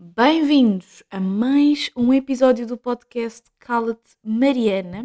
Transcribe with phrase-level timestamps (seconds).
[0.00, 5.02] Bem-vindos a mais um episódio do podcast Cala-te Mariana.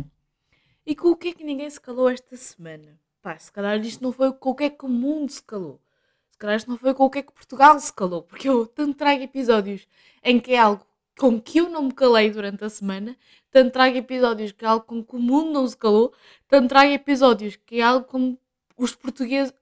[0.86, 3.00] E com o que é que ninguém se calou esta semana?
[3.20, 5.82] Pá, se calhar isto não foi com o que é que o mundo se calou.
[6.30, 8.22] Se calhar isto não foi com o que é que Portugal se calou.
[8.22, 9.88] Porque eu tanto trago episódios
[10.24, 10.86] em que é algo
[11.18, 13.18] com que eu não me calei durante a semana,
[13.50, 16.14] tanto trago episódios que é algo com que o mundo não se calou,
[16.48, 18.38] tanto trago episódios que é algo com
[18.78, 19.56] os portugueses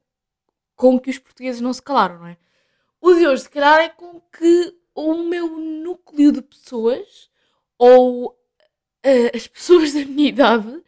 [0.75, 2.37] com que os portugueses não se calaram, não é?
[2.99, 7.29] O de hoje, se calhar, é com que o meu núcleo de pessoas,
[7.77, 10.81] ou uh, as pessoas da minha idade,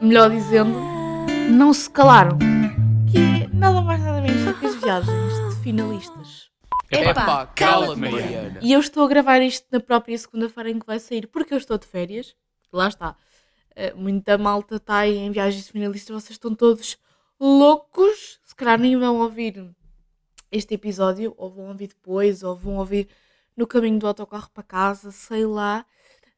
[0.00, 0.78] melhor dizendo,
[1.50, 2.38] não se calaram.
[3.10, 6.50] Que é nada mais nada menos do que as viagens de finalistas.
[6.90, 8.58] Epá, cala-te, Mariana.
[8.60, 11.58] E eu estou a gravar isto na própria segunda-feira em que vai sair, porque eu
[11.58, 12.36] estou de férias.
[12.70, 13.16] Lá está.
[13.70, 16.98] Uh, muita malta está aí em viagens de finalistas, vocês estão todos
[17.40, 18.38] loucos.
[18.44, 19.74] Se calhar nem vão ouvir
[20.50, 23.08] este episódio, ou vão ouvir depois, ou vão ouvir
[23.56, 25.84] no caminho do autocarro para casa, sei lá,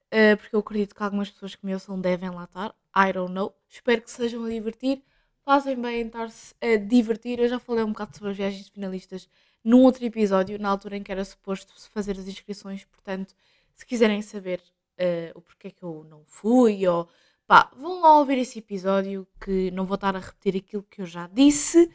[0.06, 2.74] uh, porque eu acredito que algumas pessoas que me ouçam devem lá estar.
[2.96, 3.54] I don't know.
[3.68, 5.02] Espero que sejam a divertir.
[5.45, 7.38] Fazem bem em estar-se a divertir.
[7.38, 9.29] Eu já falei um bocado sobre as viagens finalistas
[9.62, 12.85] num outro episódio, na altura em que era suposto fazer as inscrições.
[12.85, 13.35] Portanto,
[13.74, 14.60] se quiserem saber
[14.98, 17.09] uh, o porquê que eu não fui, ou
[17.46, 21.07] pá, vão lá ouvir esse episódio que não vou estar a repetir aquilo que eu
[21.07, 21.90] já disse,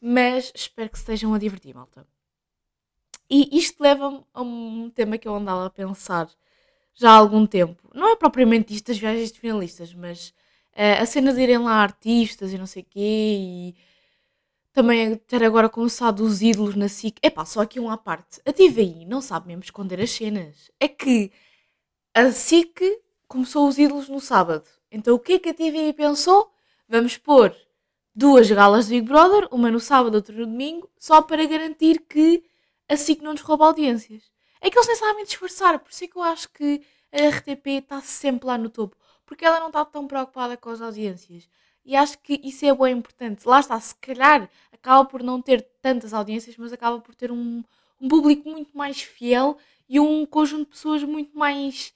[0.00, 2.06] mas espero que estejam a divertir, malta.
[3.30, 6.28] E isto leva-me a um tema que eu andava a pensar
[6.94, 7.88] já há algum tempo.
[7.94, 10.30] Não é propriamente isto das viagens de finalistas, mas
[10.72, 13.74] uh, a cena de irem lá artistas e não sei o quê, e
[14.72, 17.18] também ter agora começado os ídolos na SIC.
[17.22, 18.40] Epá, só aqui um à parte.
[18.46, 20.70] A TVI não sabe mesmo esconder as cenas.
[20.80, 21.30] É que
[22.14, 22.80] a SIC
[23.28, 24.68] começou os ídolos no sábado.
[24.90, 26.50] Então o que é que a TVI pensou?
[26.88, 27.54] Vamos pôr
[28.14, 32.42] duas galas de Big Brother, uma no sábado, outra no domingo, só para garantir que
[32.88, 34.22] assim que não nos rouba audiências.
[34.60, 37.66] É que eles nem sabem disfarçar, por isso é que eu acho que a RTP
[37.82, 41.48] está sempre lá no topo, porque ela não está tão preocupada com as audiências.
[41.84, 43.46] E acho que isso é bem importante.
[43.46, 47.64] Lá está, se calhar acaba por não ter tantas audiências, mas acaba por ter um,
[48.00, 49.56] um público muito mais fiel
[49.88, 51.94] e um conjunto de pessoas muito mais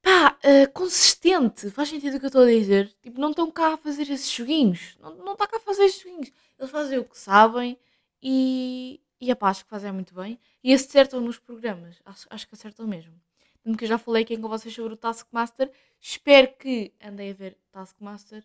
[0.00, 1.70] pá, uh, consistente.
[1.70, 2.94] Faz sentido o que eu estou a dizer?
[3.02, 4.96] Tipo, não estão cá a fazer esses joguinhos.
[5.00, 6.32] Não, está cá a fazer esses joguinhos.
[6.58, 7.76] Eles fazem o que sabem
[8.22, 10.38] e, e a pá, acho que fazem muito bem.
[10.62, 12.00] E acertam nos programas.
[12.04, 13.14] Acho, acho que acertam mesmo.
[13.62, 15.70] Tanto que eu já falei aqui com vocês sobre o Taskmaster.
[16.00, 18.44] Espero que andem a ver Taskmaster.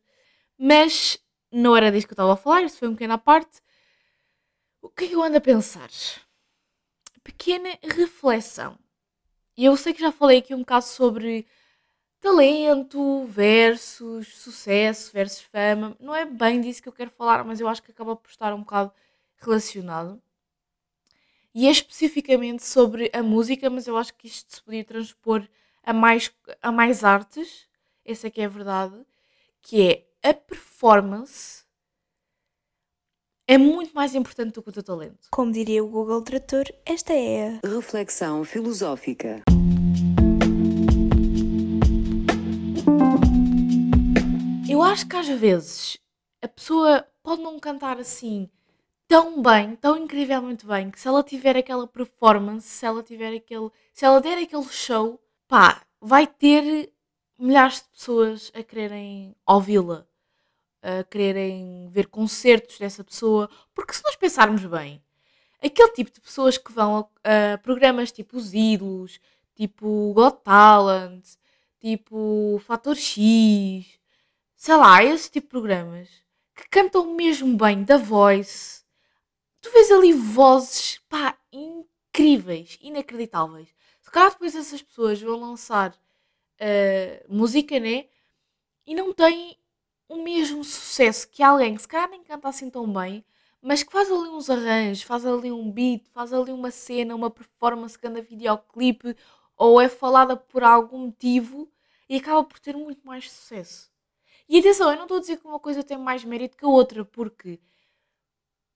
[0.58, 1.20] Mas
[1.52, 2.64] não era disso que eu estava a falar.
[2.64, 3.62] Isso foi um pequeno à parte.
[4.82, 5.90] O que é que eu ando a pensar?
[7.24, 8.78] Pequena reflexão.
[9.56, 11.46] E eu sei que já falei aqui um bocado sobre
[12.20, 15.96] talento versus sucesso versus fama.
[16.00, 18.54] Não é bem disso que eu quero falar, mas eu acho que acaba por estar
[18.54, 18.92] um bocado
[19.38, 20.22] relacionado.
[21.54, 25.46] E é especificamente sobre a música, mas eu acho que isto se podia transpor
[25.84, 26.32] a mais,
[26.62, 27.68] a mais artes.
[28.06, 28.96] Essa é que é a verdade.
[29.62, 31.64] Que é a performance
[33.46, 35.28] é muito mais importante do que o teu talento.
[35.30, 39.42] Como diria o Google Trator, esta é a Reflexão filosófica.
[44.70, 45.98] Eu acho que às vezes
[46.42, 48.50] a pessoa pode não cantar assim
[49.12, 53.70] tão bem, tão incrivelmente bem, que se ela tiver aquela performance, se ela tiver aquele,
[53.92, 56.94] se ela der aquele show, pá, vai ter
[57.38, 60.08] milhares de pessoas a quererem ouvi-la,
[60.82, 65.04] a quererem ver concertos dessa pessoa, porque se nós pensarmos bem,
[65.62, 69.20] aquele tipo de pessoas que vão a, a programas tipo Os Ídolos,
[69.56, 71.26] tipo Got Talent,
[71.82, 74.00] tipo Fator X,
[74.56, 76.08] sei lá, esse tipo de programas
[76.56, 78.81] que cantam mesmo bem da voice.
[79.62, 83.70] Tu vês ali vozes, pá, incríveis, inacreditáveis.
[84.02, 88.08] Se calhar depois essas pessoas vão lançar uh, música, né?
[88.86, 89.58] E não têm
[90.10, 93.24] o mesmo sucesso que alguém que se calhar nem canta assim tão bem,
[93.62, 97.30] mas que faz ali uns arranjos, faz ali um beat, faz ali uma cena, uma
[97.30, 99.16] performance que anda videoclipe
[99.56, 101.72] ou é falada por algum motivo
[102.10, 103.92] e acaba por ter muito mais sucesso.
[104.50, 106.68] E atenção, eu não estou a dizer que uma coisa tem mais mérito que a
[106.68, 107.60] outra, porque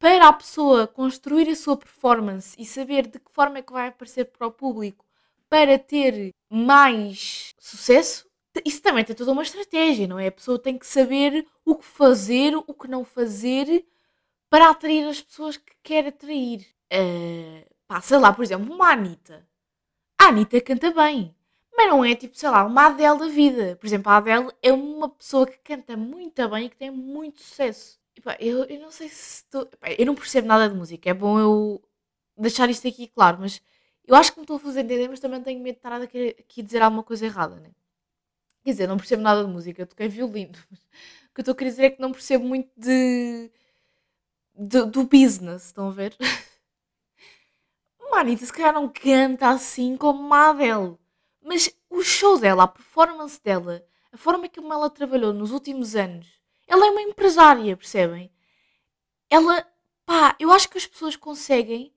[0.05, 3.87] para a pessoa construir a sua performance e saber de que forma é que vai
[3.87, 5.03] aparecer para o público
[5.49, 8.29] para ter mais sucesso,
[8.63, 10.27] isso também tem toda uma estratégia, não é?
[10.27, 13.83] A pessoa tem que saber o que fazer, o que não fazer
[14.47, 16.67] para atrair as pessoas que quer atrair.
[16.93, 19.43] Uh, pá, sei lá, por exemplo, uma Anitta.
[20.21, 21.35] A Anitta canta bem,
[21.75, 23.75] mas não é tipo, sei lá, uma Adele da vida.
[23.77, 27.41] Por exemplo, a Adele é uma pessoa que canta muito bem e que tem muito
[27.41, 28.04] sucesso.
[28.15, 29.69] E, pá, eu, eu não sei se estou.
[29.97, 31.81] eu não percebo nada de música, é bom eu
[32.37, 33.61] deixar isto aqui claro, mas
[34.07, 36.61] Eu acho que me estou a fazer entender, mas também tenho medo de estar aqui
[36.61, 37.71] a dizer alguma coisa errada, né?
[38.63, 40.53] Quer dizer, não percebo nada de música, eu toquei violino.
[41.31, 43.51] o que eu estou a querer dizer é que não percebo muito de,
[44.55, 46.15] de do business, estão a ver?
[48.11, 50.97] Manita, se calhar não canta assim como a Adele.
[51.43, 56.27] Mas o show dela, a performance dela, a forma como ela trabalhou nos últimos anos,
[56.75, 58.29] ela é uma empresária, percebem?
[59.29, 59.65] Ela,
[60.05, 61.93] pá, eu acho que as pessoas conseguem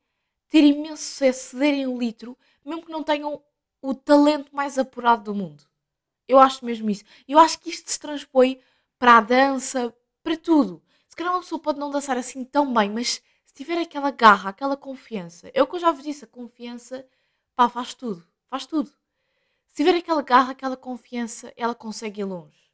[0.48, 3.42] ter imenso sucesso, cederem o litro, mesmo que não tenham
[3.82, 5.64] o talento mais apurado do mundo.
[6.26, 7.04] Eu acho mesmo isso.
[7.26, 8.60] Eu acho que isto se transpõe
[8.98, 10.82] para a dança, para tudo.
[11.08, 14.50] Se calhar uma pessoa pode não dançar assim tão bem, mas se tiver aquela garra,
[14.50, 17.06] aquela confiança, é o que eu já vos disse, a confiança,
[17.56, 18.24] pá, faz tudo.
[18.48, 18.90] Faz tudo.
[19.66, 22.67] Se tiver aquela garra, aquela confiança, ela consegue ir longe.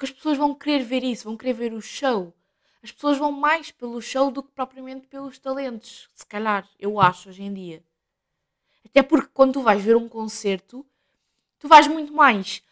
[0.00, 2.34] Porque as pessoas vão querer ver isso, vão querer ver o show.
[2.82, 7.28] As pessoas vão mais pelo show do que propriamente pelos talentos, se calhar, eu acho,
[7.28, 7.84] hoje em dia.
[8.82, 10.86] Até porque quando tu vais ver um concerto,
[11.58, 12.62] tu vais muito mais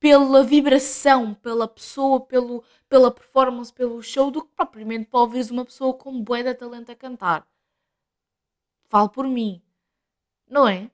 [0.00, 5.66] pela vibração, pela pessoa, pelo, pela performance, pelo show, do que propriamente para ouvires uma
[5.66, 7.46] pessoa com bué de talento a cantar.
[8.88, 9.60] Falo por mim.
[10.48, 10.90] Não é?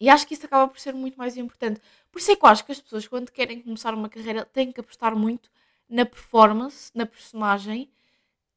[0.00, 1.80] E acho que isso acaba por ser muito mais importante.
[2.10, 4.70] Por isso é que eu acho que as pessoas, quando querem começar uma carreira, têm
[4.70, 5.50] que apostar muito
[5.88, 7.90] na performance, na personagem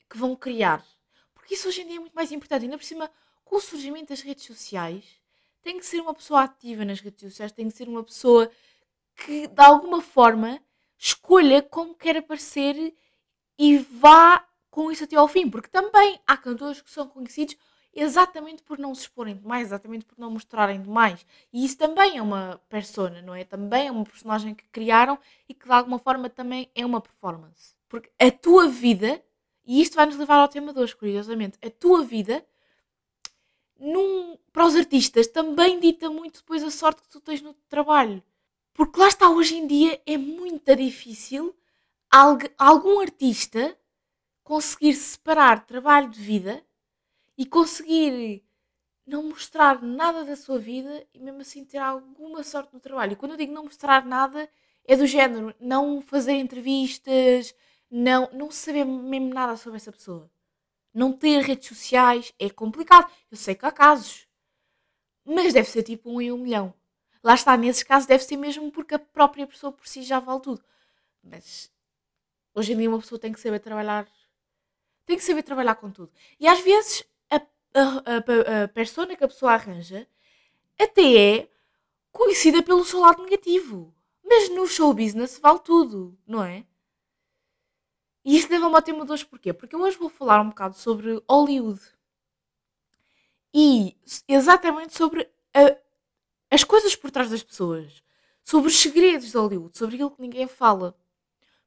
[0.10, 0.86] que vão criar.
[1.34, 2.64] Porque isso hoje em dia é muito mais importante.
[2.64, 3.10] Ainda por cima,
[3.44, 5.04] com o surgimento das redes sociais,
[5.62, 8.52] tem que ser uma pessoa ativa nas redes sociais, tem que ser uma pessoa
[9.16, 10.62] que, de alguma forma,
[10.98, 12.96] escolha como quer aparecer
[13.58, 15.50] e vá com isso até ao fim.
[15.50, 17.56] Porque também há cantores que são conhecidos
[17.94, 21.26] exatamente por não se exporem demais, exatamente por não mostrarem demais.
[21.52, 23.44] E isso também é uma persona, não é?
[23.44, 27.76] Também é uma personagem que criaram e que de alguma forma também é uma performance.
[27.90, 29.22] Porque a tua vida,
[29.66, 32.46] e isto vai nos levar ao tema 2, curiosamente, a tua vida,
[33.78, 38.24] num, para os artistas, também dita muito depois a sorte que tu tens no trabalho.
[38.74, 41.54] Porque lá está, hoje em dia é muito difícil
[42.58, 43.78] algum artista
[44.44, 46.64] conseguir separar trabalho de vida
[47.42, 48.46] e conseguir
[49.04, 53.14] não mostrar nada da sua vida e mesmo assim ter alguma sorte no trabalho.
[53.14, 54.48] E quando eu digo não mostrar nada,
[54.86, 57.56] é do género não fazer entrevistas,
[57.90, 60.30] não, não saber mesmo nada sobre essa pessoa.
[60.94, 63.12] Não ter redes sociais é complicado.
[63.32, 64.28] Eu sei que há casos.
[65.26, 66.72] Mas deve ser tipo um em um milhão.
[67.24, 70.42] Lá está, nesses casos deve ser mesmo porque a própria pessoa por si já vale
[70.42, 70.64] tudo.
[71.24, 71.72] Mas
[72.54, 74.08] hoje em dia uma pessoa tem que saber trabalhar.
[75.08, 76.12] Tem que saber trabalhar com tudo.
[76.40, 77.04] E às vezes
[77.74, 80.08] a, a, a persona que a pessoa arranja
[80.80, 81.50] até é
[82.12, 83.94] conhecida pelo seu lado negativo.
[84.24, 86.66] Mas no show business vale tudo, não é?
[88.24, 89.52] E isto leva-me ao tema de hoje porquê?
[89.52, 91.82] Porque eu hoje vou falar um bocado sobre Hollywood.
[93.54, 93.98] E
[94.28, 95.78] exatamente sobre a,
[96.50, 98.04] as coisas por trás das pessoas.
[98.44, 99.78] Sobre os segredos de Hollywood.
[99.78, 100.96] Sobre aquilo que ninguém fala.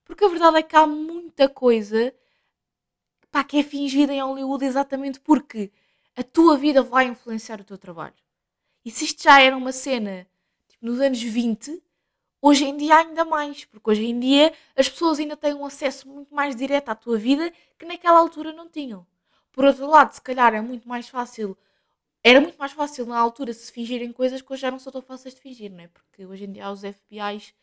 [0.04, 2.14] Porque a verdade é que há muita coisa
[3.30, 5.72] pá, que é fingida em Hollywood exatamente porque
[6.16, 8.14] a tua vida vai influenciar o teu trabalho.
[8.84, 10.26] E se isto já era uma cena
[10.68, 11.82] tipo, nos anos 20,
[12.40, 16.08] hoje em dia ainda mais, porque hoje em dia as pessoas ainda têm um acesso
[16.08, 19.06] muito mais direto à tua vida que naquela altura não tinham.
[19.50, 21.56] Por outro lado, se calhar é muito mais fácil,
[22.22, 25.02] era muito mais fácil na altura se fingirem coisas que hoje já não são tão
[25.02, 25.88] fáceis de fingir, não é?
[25.88, 27.54] Porque hoje em dia há os FBIs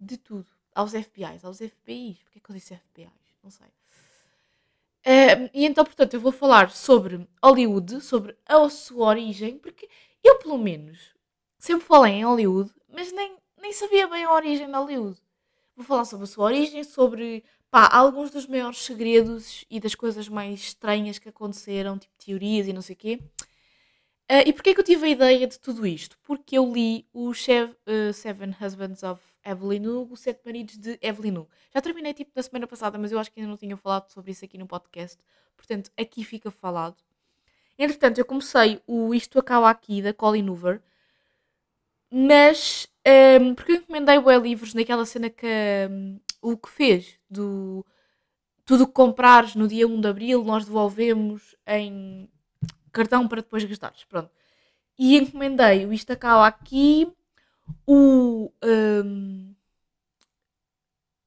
[0.00, 0.46] de tudo.
[0.74, 2.22] Há os FBIs, há os FBIs.
[2.22, 3.10] Porquê que eu disse FBIs?
[3.42, 3.66] Não sei.
[5.04, 9.88] E então, portanto, eu vou falar sobre Hollywood, sobre a sua origem, porque
[10.22, 11.14] eu, pelo menos,
[11.58, 15.18] sempre falei em Hollywood, mas nem, nem sabia bem a origem de Hollywood.
[15.76, 20.28] Vou falar sobre a sua origem, sobre pá, alguns dos maiores segredos e das coisas
[20.28, 23.20] mais estranhas que aconteceram, tipo teorias e não sei o quê.
[24.30, 26.18] Uh, e porquê que eu tive a ideia de tudo isto?
[26.22, 31.48] Porque eu li o uh, Seven Husbands of Evelyn Hugo, Sete Maridos de Evelyn Hugo.
[31.72, 34.30] Já terminei tipo na semana passada, mas eu acho que ainda não tinha falado sobre
[34.32, 35.18] isso aqui no podcast.
[35.56, 36.96] Portanto, aqui fica falado.
[37.78, 40.82] Entretanto, eu comecei o Isto Acaba Aqui, da Colin Hoover.
[42.10, 45.46] Mas, um, ehm, porque eu encomendei o livros naquela cena que
[45.90, 47.84] um, o que fez, do
[48.64, 52.28] tudo que comprares no dia 1 de Abril, nós devolvemos em
[52.92, 54.04] cartão para depois gastares.
[54.04, 54.30] Pronto.
[54.98, 57.10] E encomendei o Isto Acaba Aqui,
[57.86, 58.52] o.
[58.62, 59.54] Um...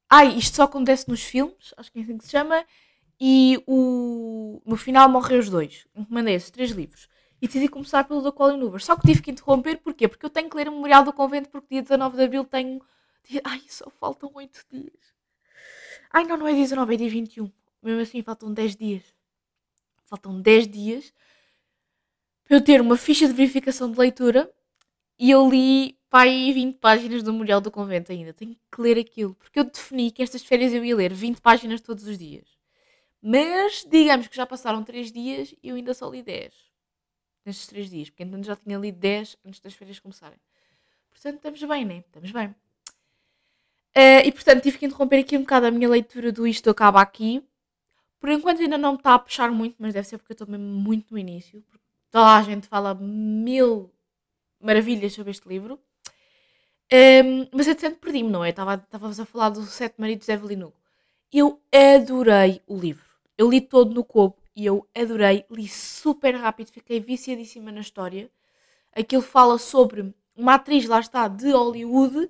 [0.09, 2.65] Ai, isto só acontece nos filmes, acho que é assim que se chama.
[3.19, 4.61] E o.
[4.65, 5.87] No final morrem os dois.
[5.95, 7.07] Encomendei esses três livros.
[7.41, 8.83] E decidi começar pelo da Colin Hoover.
[8.83, 10.07] Só que tive que interromper, porquê?
[10.07, 12.81] Porque eu tenho que ler o Memorial do Convento, porque dia 19 de Abril tenho.
[13.43, 15.13] Ai, só faltam 8 dias.
[16.11, 17.51] Ai, não, não é dia 19, é dia 21.
[17.81, 19.03] Mesmo assim, faltam 10 dias.
[20.05, 21.13] Faltam 10 dias
[22.51, 24.51] para eu ter uma ficha de verificação de leitura
[25.19, 28.33] e eu li pá, aí 20 páginas do Memorial do Convento ainda.
[28.33, 31.81] Tenho que ler aquilo, porque eu defini que estas férias eu ia ler 20 páginas
[31.81, 32.45] todos os dias.
[33.21, 36.53] Mas digamos que já passaram 3 dias e eu ainda só li 10
[37.45, 40.37] nestes 3 dias, porque então já tinha lido 10 antes das férias começarem.
[41.09, 42.03] Portanto, estamos bem, né?
[42.07, 42.47] Estamos bem.
[43.95, 47.01] Uh, e portanto, tive que interromper aqui um bocado a minha leitura do Isto Acaba
[47.01, 47.43] Aqui.
[48.19, 50.47] Por enquanto ainda não me está a puxar muito, mas deve ser porque eu estou
[50.47, 51.61] mesmo muito no início.
[51.63, 53.91] Porque toda a gente fala mil
[54.63, 55.79] maravilhas sobre este livro.
[56.93, 58.49] Um, mas eu tanto perdi-me, não é?
[58.49, 60.75] Estava-vos a falar do Sete Maridos de Evelyn Hugo.
[61.31, 63.05] Eu adorei o livro.
[63.37, 65.45] Eu li todo no Cobo e eu adorei.
[65.49, 68.29] Li super rápido, fiquei viciadíssima na história.
[68.93, 72.29] Aquilo fala sobre uma atriz, lá está, de Hollywood.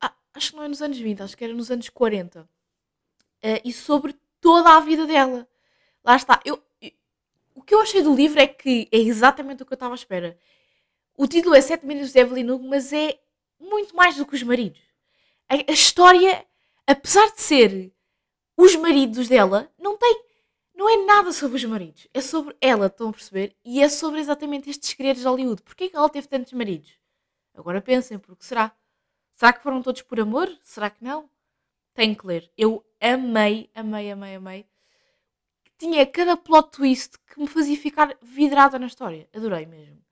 [0.00, 2.40] Ah, acho que não é nos anos 20, acho que era nos anos 40.
[2.40, 2.46] Uh,
[3.44, 5.46] ah, e sobre toda a vida dela.
[6.04, 6.40] Lá está.
[6.44, 6.90] Eu, eu,
[7.54, 9.96] o que eu achei do livro é que é exatamente o que eu estava à
[9.96, 10.36] espera.
[11.16, 13.20] O título é Sete Maridos de Evelyn Hugo, mas é
[13.58, 14.80] muito mais do que os maridos.
[15.48, 16.44] A, a, história,
[16.86, 17.92] apesar de ser
[18.56, 20.24] os maridos dela, não tem.
[20.74, 22.08] Não é nada sobre os maridos.
[22.12, 23.56] É sobre ela, estão a perceber?
[23.64, 25.62] E é sobre exatamente estes segredos de Hollywood.
[25.62, 26.98] Porquê que ela teve tantos maridos?
[27.54, 28.74] Agora pensem, porque será?
[29.34, 30.50] Será que foram todos por amor?
[30.64, 31.30] Será que não?
[31.94, 32.50] Tenho que ler.
[32.58, 34.66] Eu amei, amei, amei, amei.
[35.78, 39.28] Tinha cada plot twist que me fazia ficar vidrada na história.
[39.32, 40.03] Adorei mesmo.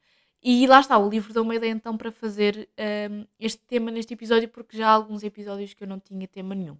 [0.43, 2.69] E lá está, o livro deu uma ideia então para fazer
[3.11, 6.53] um, este tema neste episódio, porque já há alguns episódios que eu não tinha tema
[6.55, 6.77] nenhum.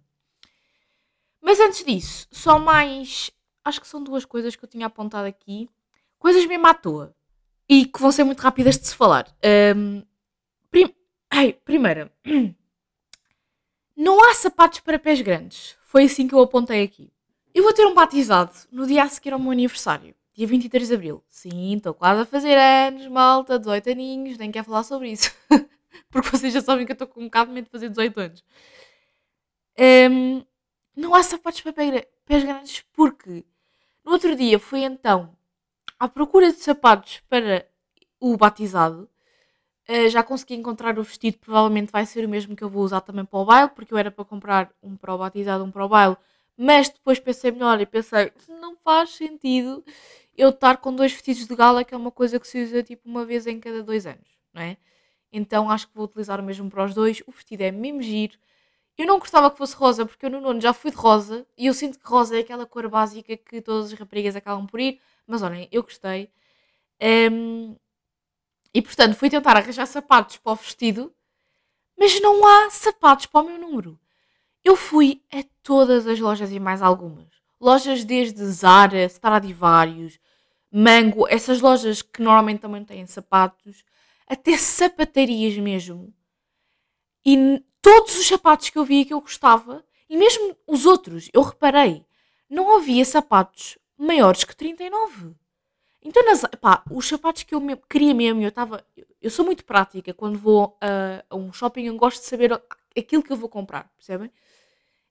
[1.41, 3.31] Mas antes disso, só mais.
[3.63, 5.69] Acho que são duas coisas que eu tinha apontado aqui.
[6.19, 7.15] Coisas mesmo à toa.
[7.67, 9.33] E que vão ser muito rápidas de se falar.
[9.75, 10.03] Um,
[10.69, 10.93] prim...
[11.29, 12.11] Ai, primeira.
[13.95, 15.77] Não há sapatos para pés grandes.
[15.83, 17.11] Foi assim que eu apontei aqui.
[17.53, 20.15] Eu vou ter um batizado no dia a seguir ao meu aniversário.
[20.35, 21.23] Dia 23 de Abril.
[21.27, 25.31] Sim, estou quase a fazer anos, malta, 18 aninhos, nem quero falar sobre isso.
[26.09, 28.19] Porque vocês já sabem que eu estou com um bocado de medo de fazer 18
[28.19, 28.43] anos.
[29.77, 30.43] Um,
[30.95, 33.43] não há sapatos para pés grandes porque
[34.05, 35.35] no outro dia fui então
[35.99, 37.67] à procura de sapatos para
[38.19, 39.09] o batizado.
[39.89, 43.01] Uh, já consegui encontrar o vestido, provavelmente vai ser o mesmo que eu vou usar
[43.01, 45.85] também para o baile, porque eu era para comprar um para o batizado, um para
[45.85, 46.17] o baile,
[46.55, 49.83] mas depois pensei melhor e pensei, não faz sentido
[50.37, 53.07] eu estar com dois vestidos de gala, que é uma coisa que se usa tipo
[53.07, 54.77] uma vez em cada dois anos, não é?
[55.31, 57.23] Então acho que vou utilizar o mesmo para os dois.
[57.25, 58.37] O vestido é mesmo giro.
[58.97, 61.65] Eu não gostava que fosse rosa, porque eu no nono já fui de rosa e
[61.65, 64.99] eu sinto que rosa é aquela cor básica que todas as raparigas acabam por ir.
[65.25, 66.29] Mas olhem, eu gostei.
[67.31, 67.75] Um,
[68.73, 71.13] e portanto fui tentar arranjar sapatos para o vestido,
[71.97, 73.99] mas não há sapatos para o meu número.
[74.63, 77.27] Eu fui a todas as lojas e mais algumas.
[77.59, 80.19] Lojas desde Zara, Stradivarius,
[80.75, 83.85] Mango, essas lojas que normalmente também têm sapatos,
[84.25, 86.11] até sapatarias mesmo.
[87.23, 91.43] E todos os sapatos que eu via que eu gostava, e mesmo os outros, eu
[91.43, 92.03] reparei,
[92.49, 95.35] não havia sapatos maiores que 39.
[96.01, 98.83] Então, nas, pá, os sapatos que eu me, queria mesmo, eu estava.
[99.21, 102.51] Eu sou muito prática quando vou a, a um shopping, eu gosto de saber
[102.97, 104.29] aquilo que eu vou comprar, percebem?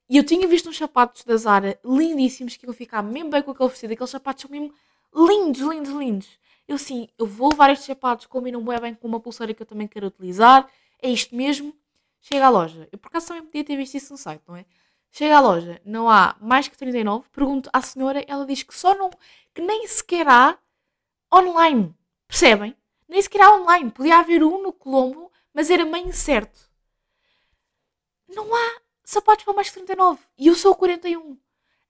[0.09, 3.53] E eu tinha visto uns sapatos da Zara lindíssimos que eu ficar mesmo bem com
[3.53, 3.93] aquele vestido.
[3.93, 4.75] Aqueles sapatos são mesmo
[5.15, 6.39] lindos, lindos, lindos.
[6.67, 9.67] Eu sim, eu vou levar estes sapatos, combinam bem, bem com uma pulseira que eu
[9.67, 10.69] também quero utilizar.
[11.01, 11.75] É isto mesmo.
[12.21, 12.89] Chega à loja.
[12.93, 14.65] Eu por acaso também podia ter visto isso no site, não é?
[15.11, 17.29] Chega à loja, não há mais que 39.
[17.31, 19.11] Pergunto à senhora, ela diz que só não,
[19.53, 20.57] que nem sequer há
[21.33, 21.95] online.
[22.27, 22.75] Percebem?
[23.07, 23.91] Nem sequer há online.
[23.91, 26.71] Podia haver um no Colombo, mas era meio incerto.
[28.29, 30.19] Não há sapatos para mais que 39.
[30.39, 31.37] E eu sou 41.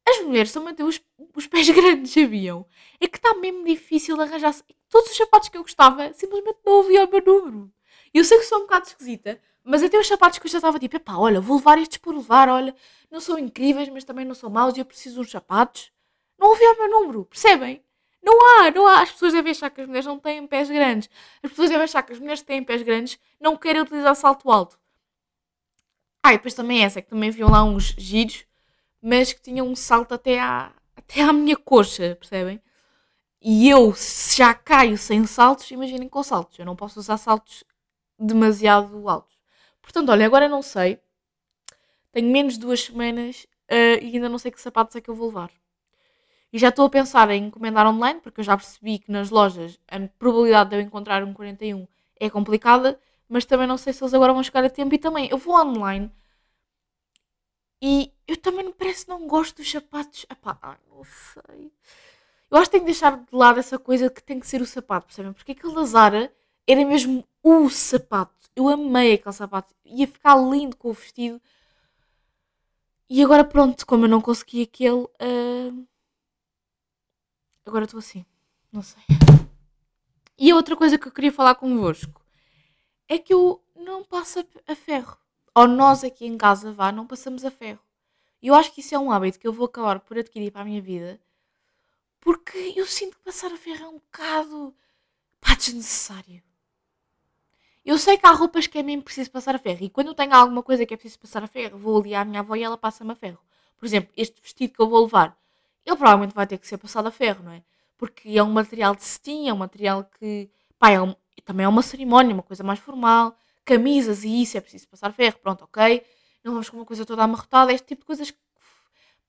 [0.06, 1.00] As mulheres só mantêm os,
[1.34, 2.66] os pés grandes, sabiam?
[3.00, 4.54] É que está mesmo difícil de arranjar.
[4.88, 7.72] Todos os sapatos que eu gostava simplesmente não havia o meu número.
[8.12, 10.78] Eu sei que sou um bocado esquisita, mas até os sapatos que eu já estava
[10.78, 12.74] tipo, epá, olha, vou levar estes por levar, olha,
[13.10, 15.90] não são incríveis, mas também não são maus e eu preciso uns sapatos.
[16.38, 17.82] Não havia o meu número, percebem?
[18.22, 19.02] Não há, não há.
[19.02, 21.08] As pessoas devem achar que as mulheres não têm pés grandes.
[21.42, 24.50] As pessoas devem achar que as mulheres que têm pés grandes não querem utilizar salto
[24.50, 24.78] alto.
[26.22, 28.44] Ah, e depois também essa, que também haviam lá uns giros
[29.02, 32.62] mas que tinha um salto até à, até à minha coxa, percebem?
[33.40, 36.58] E eu, se já caio sem saltos, imaginem com saltos.
[36.58, 37.64] Eu não posso usar saltos
[38.16, 39.36] demasiado altos.
[39.82, 41.00] Portanto, olha, agora não sei.
[42.12, 45.14] Tenho menos de duas semanas uh, e ainda não sei que sapatos é que eu
[45.14, 45.50] vou levar.
[46.52, 49.80] E já estou a pensar em encomendar online, porque eu já percebi que nas lojas
[49.88, 51.88] a probabilidade de eu encontrar um 41
[52.20, 54.94] é complicada, mas também não sei se eles agora vão chegar a tempo.
[54.94, 56.12] E também, eu vou online
[57.82, 60.24] e eu também parece que não gosto dos sapatos.
[60.30, 61.72] Epá, não sei.
[62.48, 64.66] Eu acho que tenho que deixar de lado essa coisa que tem que ser o
[64.66, 65.32] sapato, percebem?
[65.32, 66.32] Porque aquele da Zara
[66.64, 68.48] era mesmo o sapato.
[68.54, 69.74] Eu amei aquele sapato.
[69.84, 71.42] Ia ficar lindo com o vestido.
[73.10, 75.02] E agora pronto, como eu não consegui aquele.
[75.20, 75.86] Uh...
[77.66, 78.24] Agora estou assim.
[78.70, 79.02] Não sei.
[80.38, 82.24] E a outra coisa que eu queria falar convosco
[83.08, 85.21] é que eu não passo a ferro.
[85.54, 87.80] Ou nós aqui em casa, vá, não passamos a ferro.
[88.40, 90.62] E eu acho que isso é um hábito que eu vou acabar por adquirir para
[90.62, 91.20] a minha vida.
[92.20, 94.74] Porque eu sinto que passar a ferro é um bocado
[95.40, 96.42] pá, desnecessário.
[97.84, 99.84] Eu sei que há roupas que é mesmo preciso passar a ferro.
[99.84, 102.40] E quando tenho alguma coisa que é preciso passar a ferro, vou ali à minha
[102.40, 103.38] avó e ela passa-me a ferro.
[103.76, 105.36] Por exemplo, este vestido que eu vou levar,
[105.84, 107.62] ele provavelmente vai ter que ser passado a ferro, não é?
[107.98, 111.68] Porque é um material de cetim, é um material que, pá, é um, também é
[111.68, 113.36] uma cerimónia, uma coisa mais formal.
[113.64, 116.04] Camisas e isso é preciso passar ferro, pronto, ok.
[116.42, 117.72] Não vamos com uma coisa toda amarrotada.
[117.72, 118.34] Este tipo de coisas,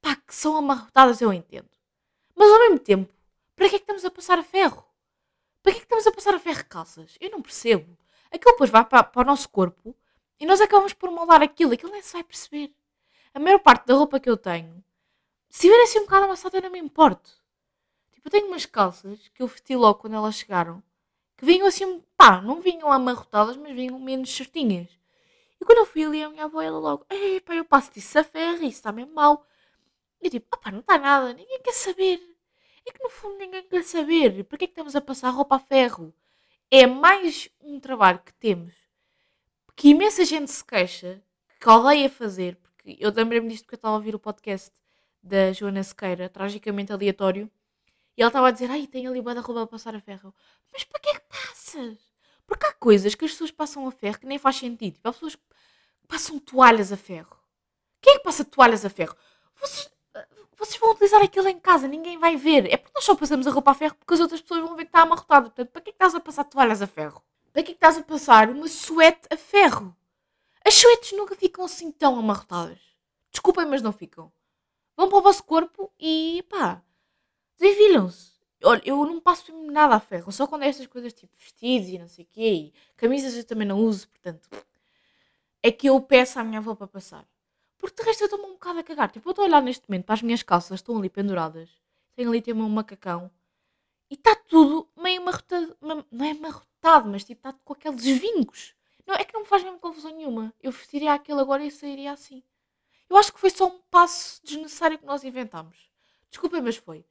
[0.02, 1.70] pá, que são amarrotadas eu entendo.
[2.36, 3.13] Mas ao mesmo tempo,
[3.56, 4.84] para que é que estamos a passar a ferro?
[5.62, 7.16] Para que é que estamos a passar a ferro calças?
[7.20, 7.98] Eu não percebo
[8.34, 9.96] aquilo depois vai para, para o nosso corpo
[10.40, 12.74] e nós acabamos por moldar aquilo, aquilo nem se vai perceber.
[13.34, 14.84] A maior parte da roupa que eu tenho,
[15.50, 17.32] se vier assim um bocado amassada, eu não me importo.
[18.12, 20.84] Tipo, eu tenho umas calças que eu vesti logo quando elas chegaram,
[21.38, 24.89] que vinham assim, pá, não vinham amarrotadas, mas vinham menos certinhas.
[25.62, 28.18] E quando eu fui ali, a minha avó, ela logo, ei, pá, eu passo disso
[28.20, 29.46] a ferro, isso está mesmo mau.
[30.22, 32.22] E eu tipo, opá, não está nada, ninguém quer saber.
[32.86, 34.44] É que no fundo ninguém quer saber.
[34.46, 36.13] Para que é que estamos a passar roupa a ferro?
[36.75, 38.74] é mais um trabalho que temos
[39.75, 41.22] que imensa gente se queixa,
[41.60, 44.72] que odeia fazer, porque eu lembrei-me disto porque eu estava a ouvir o podcast
[45.22, 47.48] da Joana Sequeira, tragicamente aleatório,
[48.18, 50.34] e ela estava a dizer, ai, tem ali o da roupa a passar a ferro.
[50.72, 52.12] Mas para que é que passas?
[52.46, 54.96] Porque há coisas que as pessoas passam a ferro que nem faz sentido.
[54.96, 55.42] Tipo, há pessoas que
[56.08, 57.38] passam toalhas a ferro.
[58.02, 59.16] Quem é que passa toalhas a ferro?
[59.56, 59.90] Vocês,
[60.58, 62.72] vocês vão utilizar aquilo em casa, ninguém vai ver.
[62.72, 64.84] É porque nós só passamos a roupa a ferro porque as outras pessoas vão ver
[64.84, 65.50] que está amarrotado.
[65.50, 67.24] Portanto, para que é que estás a passar toalhas a ferro?
[67.52, 69.96] Para que é que estás a passar uma suete a ferro?
[70.66, 72.79] As suetes nunca ficam assim tão amarrotadas.
[73.32, 74.32] Desculpem, mas não ficam.
[74.96, 76.82] Vão para o vosso corpo e pá,
[77.58, 78.32] desenvilham-se.
[78.64, 82.00] Olha, eu não passo nada a ferro, só quando é estas coisas tipo vestidos e
[82.00, 84.50] não sei o quê, e camisas eu também não uso, portanto,
[85.62, 87.26] é que eu peço à minha avó para passar.
[87.78, 89.12] Porque de resto eu estou-me um bocado a cagar.
[89.12, 91.70] Tipo, eu estou a olhar neste momento para as minhas calças, estão ali penduradas.
[92.16, 93.30] Tenho ali também um macacão.
[94.10, 95.78] E está tudo meio amarrotado.
[95.82, 98.74] Não é amarrotado, mas tipo, está com aqueles vincos.
[99.06, 100.54] Não, é que não me faz mesmo confusão nenhuma.
[100.62, 102.42] Eu vestiria aquilo agora e sairia assim.
[103.10, 105.78] Eu acho que foi só um passo desnecessário que nós inventámos.
[106.30, 107.06] Desculpem, mas foi.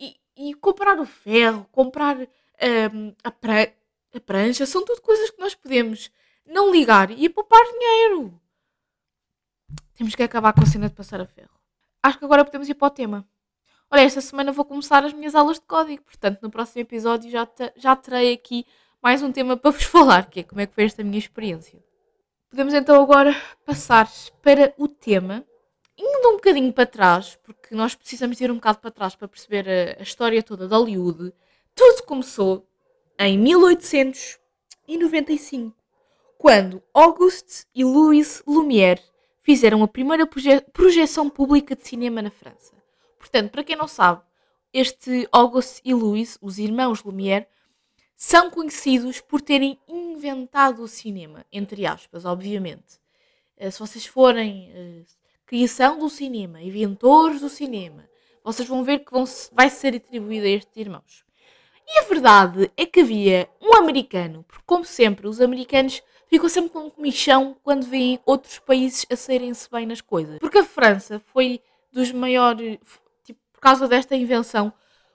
[0.00, 3.72] E, comprar o ferro, comprar um, a, pra,
[4.14, 6.10] a prancha, são tudo coisas que nós podemos
[6.46, 8.40] não ligar e poupar dinheiro.
[9.94, 11.58] Temos que acabar com a cena de passar a ferro.
[12.02, 13.28] Acho que agora podemos ir para o tema.
[13.90, 17.46] Olha, esta semana vou começar as minhas aulas de código, portanto, no próximo episódio já,
[17.46, 18.66] te, já terei aqui
[19.02, 21.82] mais um tema para vos falar, que é como é que foi esta minha experiência.
[22.50, 23.34] Podemos então agora
[23.64, 24.08] passar
[24.42, 25.44] para o tema,
[25.98, 29.68] indo um bocadinho para trás, porque nós precisamos ir um bocado para trás para perceber
[29.68, 31.34] a, a história toda de Hollywood.
[31.74, 32.66] Tudo começou
[33.18, 35.76] em 1895,
[36.38, 39.02] quando Auguste e Louis Lumière
[39.42, 42.72] fizeram a primeira proje projeção pública de cinema na França.
[43.18, 44.22] Portanto, para quem não sabe,
[44.72, 47.48] este Auguste e Louis, os irmãos Lumière,
[48.16, 53.00] são conhecidos por terem inventado o cinema, entre aspas, obviamente.
[53.56, 55.04] Eh, se vocês forem uh,
[55.48, 58.06] criação do cinema, inventores do cinema,
[58.44, 61.24] vocês vão ver que vão, vai ser atribuído a estes irmãos.
[61.86, 66.70] E a verdade é que havia um americano, porque como sempre, os americanos ficam sempre
[66.70, 70.38] com comichão quando veem outros países a saírem-se bem nas coisas.
[70.38, 72.78] Porque a França foi dos maiores,
[73.24, 74.70] tipo, por causa desta invenção,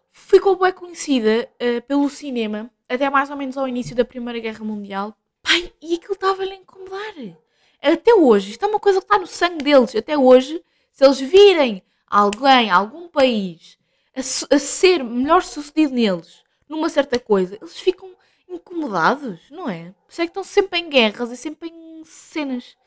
[0.10, 4.66] ficou bem conhecida uh, pelo cinema até mais ou menos ao início da Primeira Guerra
[4.66, 5.16] Mundial.
[5.44, 7.43] Pai, e aquilo estava-lhe a incomodar.
[7.84, 9.94] Até hoje, isto é uma coisa que está no sangue deles.
[9.94, 13.78] Até hoje, se eles virem alguém, algum país,
[14.16, 18.10] a, a ser melhor sucedido neles numa certa coisa, eles ficam
[18.48, 19.94] incomodados, não é?
[20.06, 22.78] Por isso é que estão sempre em guerras e sempre em cenas.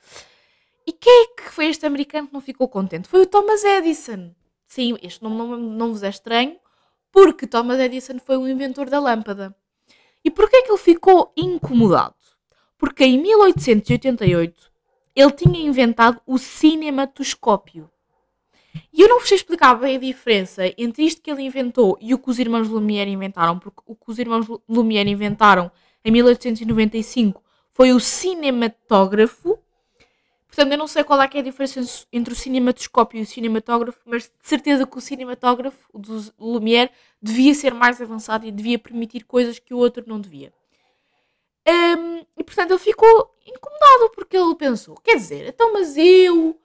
[0.87, 3.07] E quem é que foi este americano que não ficou contente?
[3.07, 4.35] Foi o Thomas Edison.
[4.67, 6.57] Sim, este nome não, não vos é estranho,
[7.13, 9.55] porque Thomas Edison foi o inventor da lâmpada.
[10.25, 12.15] E porquê é que ele ficou incomodado?
[12.79, 14.76] Porque em 1888
[15.16, 17.90] ele tinha inventado o cinematoscópio.
[18.92, 22.18] E eu não vos explicar bem a diferença entre isto que ele inventou e o
[22.18, 25.72] que os irmãos Lumière inventaram, porque o que os irmãos Lumière inventaram
[26.05, 29.59] em 1895 foi o cinematógrafo.
[30.46, 34.00] Portanto, eu não sei qual é, é a diferença entre o cinematoscópio e o cinematógrafo,
[34.05, 38.79] mas de certeza que o cinematógrafo, o do Lumière, devia ser mais avançado e devia
[38.79, 40.52] permitir coisas que o outro não devia.
[41.68, 46.59] Um, e portanto ele ficou incomodado porque ele pensou: quer dizer, então, mas eu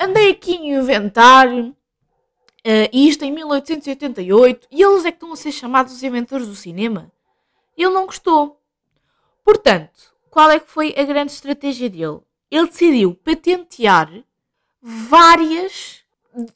[0.00, 1.72] andei aqui a inventar uh,
[2.92, 7.12] isto em 1888 e eles é que estão a ser chamados os inventores do cinema.
[7.76, 8.60] E ele não gostou.
[9.44, 12.20] Portanto, qual é que foi a grande estratégia dele?
[12.50, 14.10] Ele decidiu patentear
[14.80, 16.04] várias,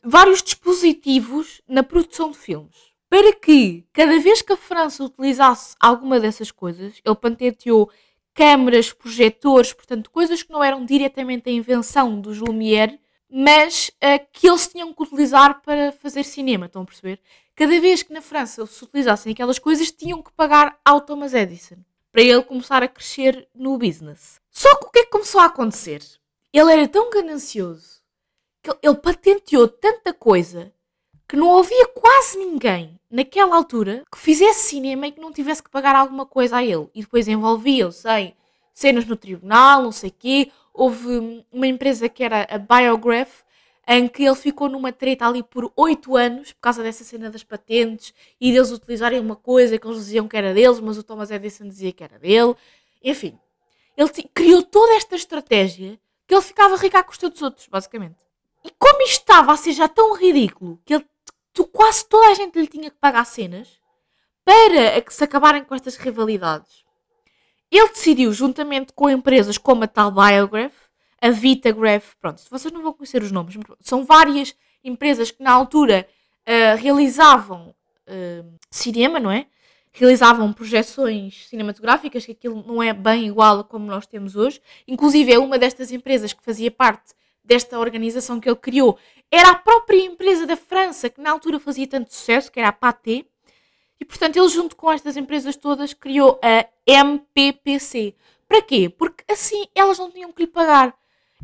[0.02, 6.18] vários dispositivos na produção de filmes para que cada vez que a França utilizasse alguma
[6.18, 7.90] dessas coisas, ele patenteou
[8.34, 14.48] câmaras, projetores, portanto, coisas que não eram diretamente a invenção dos Lumière, mas uh, que
[14.48, 17.20] eles tinham que utilizar para fazer cinema, estão a perceber?
[17.54, 21.76] Cada vez que na França se utilizassem aquelas coisas, tinham que pagar ao Thomas Edison
[22.12, 24.40] para ele começar a crescer no business.
[24.50, 26.02] Só que o que é que começou a acontecer?
[26.52, 28.02] Ele era tão ganancioso
[28.62, 30.72] que ele patenteou tanta coisa
[31.28, 35.70] que não havia quase ninguém naquela altura que fizesse cinema e que não tivesse que
[35.70, 36.88] pagar alguma coisa a ele.
[36.94, 38.34] E depois envolvia-se em
[38.72, 40.52] cenas no tribunal, não sei o quê.
[40.72, 43.42] Houve uma empresa que era a Biograph,
[43.88, 47.44] em que ele ficou numa treta ali por oito anos por causa dessa cena das
[47.44, 51.30] patentes e deles utilizarem uma coisa que eles diziam que era deles, mas o Thomas
[51.30, 52.54] Edison dizia que era dele.
[53.02, 53.38] Enfim,
[53.96, 58.16] ele criou toda esta estratégia que ele ficava rico à custa dos outros, basicamente.
[58.64, 61.06] E como isto estava a ser já tão ridículo que ele
[61.56, 63.80] tu, quase toda a gente lhe tinha que pagar cenas
[64.44, 66.84] para que se acabarem com estas rivalidades.
[67.70, 70.74] Ele decidiu, juntamente com empresas como a tal Biograph,
[71.20, 76.06] a Vitagraph, pronto, vocês não vão conhecer os nomes, são várias empresas que na altura
[76.46, 77.74] uh, realizavam
[78.06, 79.46] uh, cinema, não é?
[79.92, 84.60] Realizavam projeções cinematográficas, que aquilo não é bem igual a como nós temos hoje.
[84.86, 87.14] Inclusive, é uma destas empresas que fazia parte
[87.46, 88.98] desta organização que ele criou
[89.30, 92.72] era a própria empresa da França que na altura fazia tanto sucesso, que era a
[92.72, 93.24] Pathé,
[93.98, 98.14] e portanto ele junto com estas empresas todas criou a MPPC.
[98.46, 98.88] Para quê?
[98.88, 100.94] Porque assim elas não tinham que lhe pagar.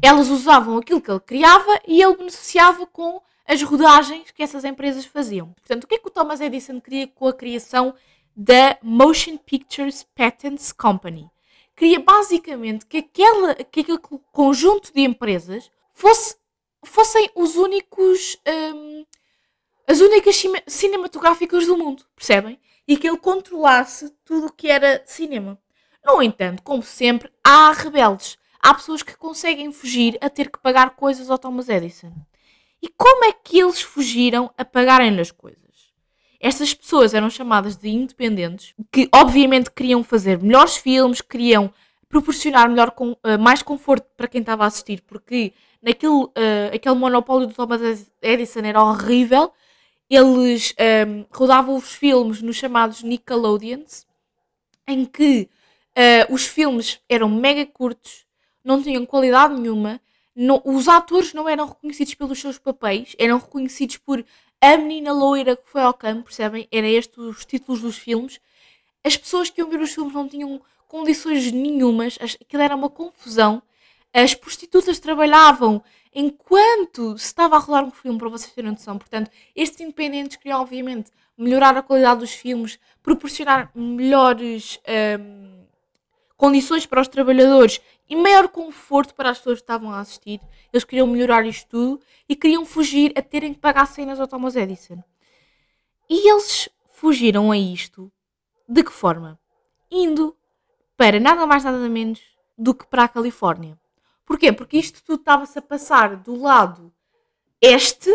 [0.00, 5.04] Elas usavam aquilo que ele criava e ele beneficiava com as rodagens que essas empresas
[5.04, 5.52] faziam.
[5.52, 7.94] Portanto, o que é que o Thomas Edison queria com a criação
[8.34, 11.30] da Motion Pictures Patents Company?
[11.76, 13.98] Queria basicamente que, aquela, que aquele
[14.30, 16.36] conjunto de empresas fosse
[16.84, 18.36] fossem os únicos.
[18.46, 19.04] Um,
[19.86, 22.58] as únicas cinematográficas do mundo, percebem?
[22.86, 25.58] E que ele controlasse tudo o que era cinema.
[26.04, 28.38] No entanto, como sempre, há rebeldes.
[28.60, 32.12] Há pessoas que conseguem fugir a ter que pagar coisas ao Thomas Edison.
[32.80, 35.62] E como é que eles fugiram a pagarem as coisas?
[36.40, 41.72] Estas pessoas eram chamadas de independentes, que obviamente queriam fazer melhores filmes, queriam
[42.08, 46.30] proporcionar melhor, uh, mais conforto para quem estava a assistir, porque naquele, uh,
[46.74, 49.52] aquele monopólio do Thomas Edison era horrível.
[50.08, 54.06] Eles um, ehm, rodavam os filmes nos chamados Nickelodeons,
[54.86, 55.48] em que
[55.96, 58.26] uh, os filmes eram mega curtos,
[58.62, 60.00] não tinham qualidade nenhuma,
[60.36, 64.24] não, os atores não eram reconhecidos pelos seus papéis, eram reconhecidos por
[64.60, 66.68] a menina loira que foi ao campo, percebem?
[66.70, 68.40] Eram estes os títulos dos filmes.
[69.04, 73.62] As pessoas que iam ver os filmes não tinham condições nenhumas, aquilo era uma confusão.
[74.12, 75.82] As prostitutas trabalhavam
[76.14, 78.98] enquanto se estava a rolar um filme, para vocês terem noção.
[78.98, 84.78] Portanto, estes independentes queriam, obviamente, melhorar a qualidade dos filmes, proporcionar melhores
[85.18, 85.64] um,
[86.36, 90.40] condições para os trabalhadores e maior conforto para as pessoas que estavam a assistir.
[90.72, 94.56] Eles queriam melhorar isto tudo e queriam fugir a terem que pagar cenas ao Thomas
[94.56, 95.02] Edison.
[96.10, 98.12] E eles fugiram a isto
[98.68, 99.40] de que forma?
[99.90, 100.36] Indo
[100.96, 102.20] para nada mais nada menos
[102.58, 103.81] do que para a Califórnia.
[104.32, 104.50] Porquê?
[104.50, 106.90] Porque isto tudo estava-se a passar do lado
[107.60, 108.10] este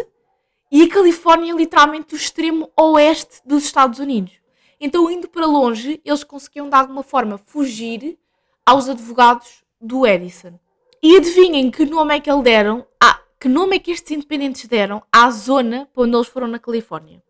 [0.71, 4.33] e a Califórnia literalmente o extremo oeste dos Estados Unidos.
[4.81, 8.17] Então, indo para longe, eles conseguiam de alguma forma fugir
[8.65, 10.59] aos advogados do Edison.
[11.03, 14.65] E adivinhem que nome é que eles deram, ah, que nome é que estes independentes
[14.65, 17.21] deram à zona para onde eles foram na Califórnia?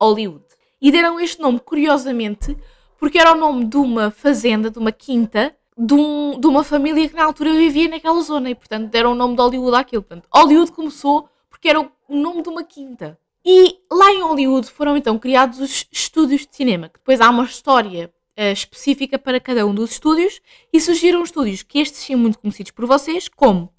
[0.00, 0.46] Hollywood.
[0.80, 2.56] E deram este nome, curiosamente,
[2.98, 7.08] porque era o nome de uma fazenda, de uma quinta, de, um, de uma família
[7.08, 10.02] que na altura vivia naquela zona e, portanto, deram o nome de Hollywood àquilo.
[10.02, 13.18] Portanto, Hollywood começou porque era o nome de uma quinta.
[13.44, 17.44] E lá em Hollywood foram então criados os estúdios de cinema, que depois há uma
[17.44, 20.40] história uh, específica para cada um dos estúdios
[20.72, 23.72] e surgiram estúdios que estes são muito conhecidos por vocês, como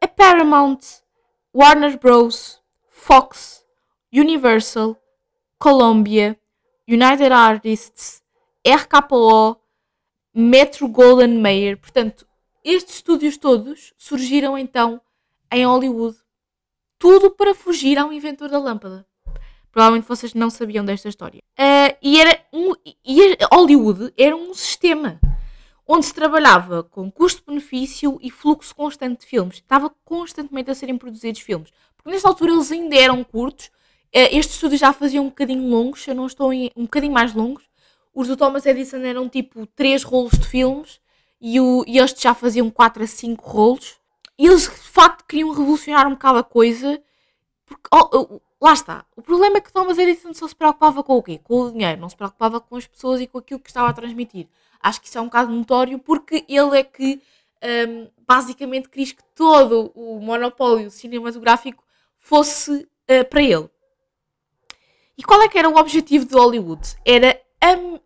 [0.00, 0.80] a Paramount,
[1.54, 3.64] Warner Bros., Fox,
[4.12, 4.96] Universal,
[5.58, 6.38] Columbia,
[6.86, 8.22] United Artists,
[8.66, 9.56] RKO,
[10.34, 11.76] Metro Golden Mayer.
[11.76, 12.26] Portanto,
[12.64, 15.00] estes estúdios todos surgiram então
[15.50, 16.16] em Hollywood.
[16.98, 19.06] Tudo para fugir ao inventor da lâmpada.
[19.72, 21.42] Provavelmente vocês não sabiam desta história.
[21.58, 22.72] Uh, e era um,
[23.04, 25.18] e Hollywood era um sistema
[25.86, 29.56] onde se trabalhava com custo-benefício e fluxo constante de filmes.
[29.56, 31.70] Estava constantemente a serem produzidos filmes.
[31.96, 33.66] Porque nesta altura eles ainda eram curtos.
[34.14, 37.12] Uh, estes estúdios já faziam um bocadinho longos, se eu não estou em, um bocadinho
[37.12, 37.64] mais longos.
[38.14, 41.00] Os do Thomas Edison eram tipo 3 rolos de filmes
[41.40, 43.96] e, o, e estes já faziam 4 a 5 rolos.
[44.38, 47.02] E eles de facto queriam revolucionar um bocado a coisa.
[47.64, 49.04] Porque, oh, oh, lá está.
[49.16, 51.40] O problema é que Thomas Edison só se preocupava com o quê?
[51.42, 53.92] Com o dinheiro, não se preocupava com as pessoas e com aquilo que estava a
[53.92, 54.46] transmitir.
[54.80, 57.20] Acho que isso é um bocado notório porque ele é que
[57.88, 61.82] um, basicamente quis que todo o monopólio cinematográfico
[62.18, 63.68] fosse uh, para ele.
[65.16, 66.96] E qual é que era o objetivo de Hollywood?
[67.04, 67.40] Era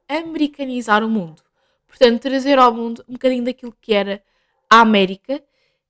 [0.08, 1.42] americanizar o mundo.
[1.86, 4.22] Portanto, trazer ao mundo um bocadinho daquilo que era
[4.70, 5.42] a América.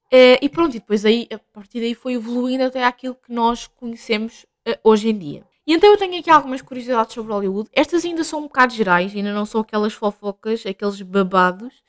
[0.06, 3.66] Uh, e pronto, e depois aí, a partir daí foi evoluindo até aquilo que nós
[3.66, 5.44] conhecemos uh, hoje em dia.
[5.66, 7.68] E então eu tenho aqui algumas curiosidades sobre Hollywood.
[7.72, 11.82] Estas ainda são um bocado gerais, ainda não são aquelas fofocas, aqueles babados.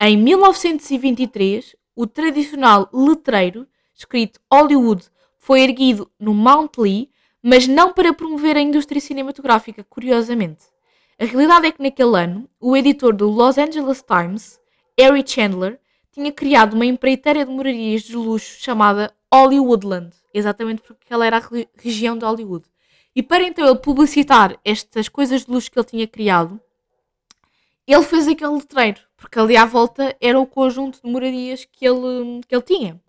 [0.00, 5.04] Em 1923, o tradicional letreiro, escrito Hollywood,
[5.36, 7.10] foi erguido no Mount Lee,
[7.42, 10.66] mas não para promover a indústria cinematográfica, curiosamente.
[11.20, 14.60] A realidade é que naquele ano, o editor do Los Angeles Times,
[14.96, 15.80] Harry Chandler,
[16.12, 21.42] tinha criado uma empreiteira de morarias de luxo chamada Hollywoodland, exatamente porque ela era a
[21.76, 22.66] região de Hollywood.
[23.16, 26.60] E para então ele publicitar estas coisas de luxo que ele tinha criado,
[27.84, 32.40] ele fez aquele letreiro, porque ali à volta era o conjunto de moradias que ele,
[32.46, 33.00] que ele tinha.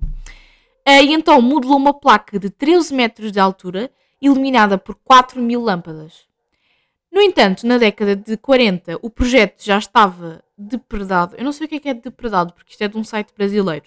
[0.84, 5.62] Ah, e então modelou uma placa de 13 metros de altura, iluminada por 4 mil
[5.62, 6.29] lâmpadas.
[7.12, 11.36] No entanto, na década de 40, o projeto já estava depredado.
[11.38, 13.34] Eu não sei o que é que é depredado, porque isto é de um site
[13.36, 13.86] brasileiro.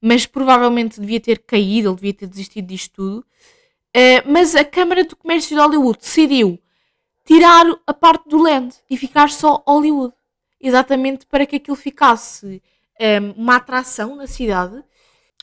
[0.00, 3.26] Mas provavelmente devia ter caído, ele devia ter desistido disto tudo.
[3.94, 6.58] Uh, mas a Câmara do Comércio de Hollywood decidiu
[7.24, 10.14] tirar a parte do land e ficar só Hollywood.
[10.60, 12.60] Exatamente para que aquilo ficasse um,
[12.98, 14.82] ehm, uma atração na cidade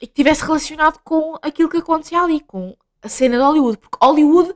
[0.01, 3.77] e que tivesse relacionado com aquilo que acontecia ali, com a cena de Hollywood.
[3.77, 4.55] Porque Hollywood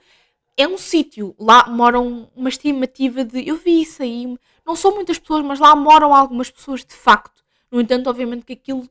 [0.56, 3.48] é um sítio, lá moram uma estimativa de.
[3.48, 7.44] Eu vi isso aí, não são muitas pessoas, mas lá moram algumas pessoas de facto.
[7.72, 8.88] No entanto, obviamente que aquilo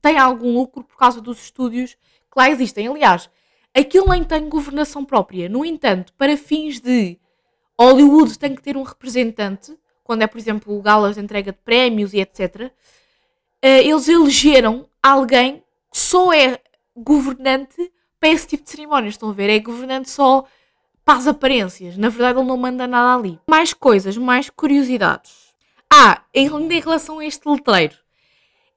[0.00, 2.86] tem algum lucro por causa dos estúdios que lá existem.
[2.86, 3.28] Aliás,
[3.74, 5.48] aquilo nem tem governação própria.
[5.48, 7.18] No entanto, para fins de
[7.78, 12.12] Hollywood tem que ter um representante, quando é, por exemplo, galas de entrega de prémios
[12.12, 12.72] e etc.
[13.60, 16.60] Eh, eles elegeram alguém que só é
[16.96, 19.14] governante para esse tipo de cerimónias.
[19.14, 19.50] Estão a ver?
[19.50, 20.46] É governante só
[21.10, 21.96] para as aparências.
[21.96, 23.36] Na verdade, ele não manda nada ali.
[23.44, 25.52] Mais coisas, mais curiosidades.
[25.92, 27.96] Ah, ainda em relação a este letreiro.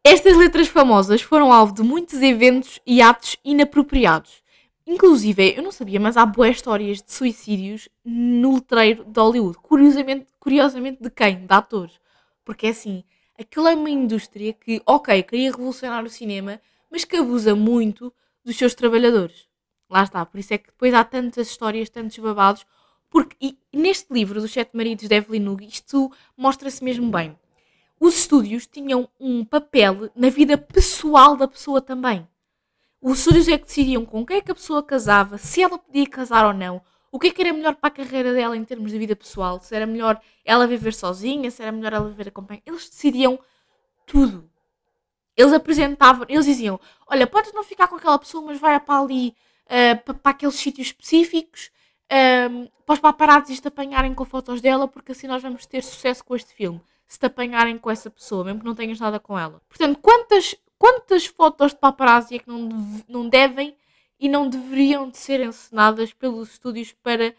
[0.03, 4.41] Estas letras famosas foram alvo de muitos eventos e atos inapropriados.
[4.87, 9.59] Inclusive, eu não sabia, mas há boas histórias de suicídios no letreiro de Hollywood.
[9.59, 11.45] Curiosamente, curiosamente de quem?
[11.45, 11.99] De atores.
[12.43, 13.03] Porque é assim,
[13.39, 18.11] aquilo é uma indústria que, ok, queria revolucionar o cinema, mas que abusa muito
[18.43, 19.52] dos seus trabalhadores.
[19.89, 22.65] Lá está, por isso é que depois há tantas histórias, tantos babados,
[23.09, 27.37] porque e neste livro dos Sete Maridos de Evelyn Hugo, isto mostra-se mesmo bem.
[27.99, 32.27] Os estúdios tinham um papel na vida pessoal da pessoa também.
[33.01, 36.07] Os estúdios é que decidiam com quem é que a pessoa casava, se ela podia
[36.07, 38.91] casar ou não, o que é que era melhor para a carreira dela em termos
[38.91, 42.63] de vida pessoal, se era melhor ela viver sozinha, se era melhor ela viver acompanhada.
[42.65, 43.37] Eles decidiam
[44.07, 44.49] tudo.
[45.37, 49.35] Eles apresentavam, eles diziam: Olha, podes não ficar com aquela pessoa, mas vai para ali
[49.65, 51.71] uh, para, aqueles sítios específicos,
[52.11, 56.23] um, para os paparazzi te apanharem com fotos dela, porque assim nós vamos ter sucesso
[56.23, 56.81] com este filme.
[57.07, 59.61] Se te apanharem com essa pessoa, mesmo que não tenhas nada com ela.
[59.67, 62.69] Portanto, quantas, quantas fotos de paparazzi é que não,
[63.07, 63.75] não devem
[64.19, 67.33] e não deveriam de ser encenadas pelos estúdios para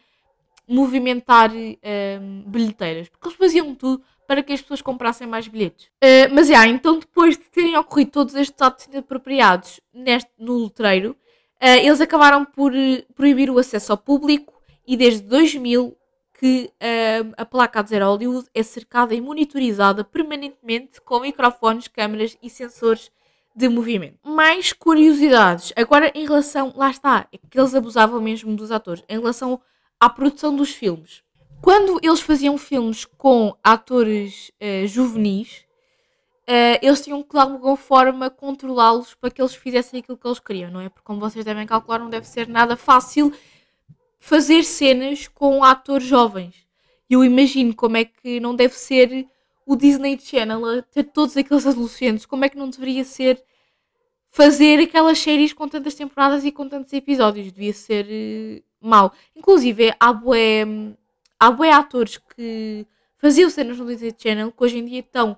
[0.67, 3.09] movimentar um, bilheteiras?
[3.09, 5.87] Porque eles faziam tudo para que as pessoas comprassem mais bilhetes.
[6.03, 11.17] Uh, mas, já, então depois de terem ocorrido todos estes atos inapropriados neste, no letreiro,
[11.69, 14.53] eles acabaram por uh, proibir o acesso ao público
[14.87, 15.97] e desde 2000
[16.39, 22.37] que uh, a placa a dizer Hollywood é cercada e monitorizada permanentemente com microfones, câmeras
[22.43, 23.11] e sensores
[23.55, 24.19] de movimento.
[24.25, 25.73] Mais curiosidades.
[25.77, 29.05] Agora, em relação, lá está, é que eles abusavam mesmo dos atores.
[29.09, 29.61] Em relação
[29.99, 31.23] à produção dos filmes.
[31.63, 35.64] Quando eles faziam filmes com atores uh, juvenis,
[36.49, 40.39] uh, eles tinham que de alguma forma controlá-los para que eles fizessem aquilo que eles
[40.39, 40.89] queriam, não é?
[40.89, 43.33] Porque, como vocês devem calcular, não deve ser nada fácil
[44.19, 46.55] fazer cenas com atores jovens.
[47.09, 49.27] Eu imagino como é que não deve ser
[49.67, 53.43] o Disney Channel a ter todos aqueles adolescentes, como é que não deveria ser
[54.31, 57.53] fazer aquelas séries com tantas temporadas e com tantos episódios?
[57.53, 59.13] Devia ser uh, mau.
[59.35, 60.65] Inclusive, há bué,
[61.39, 62.87] há bué atores que
[63.19, 65.37] faziam cenas no Disney Channel que hoje em dia estão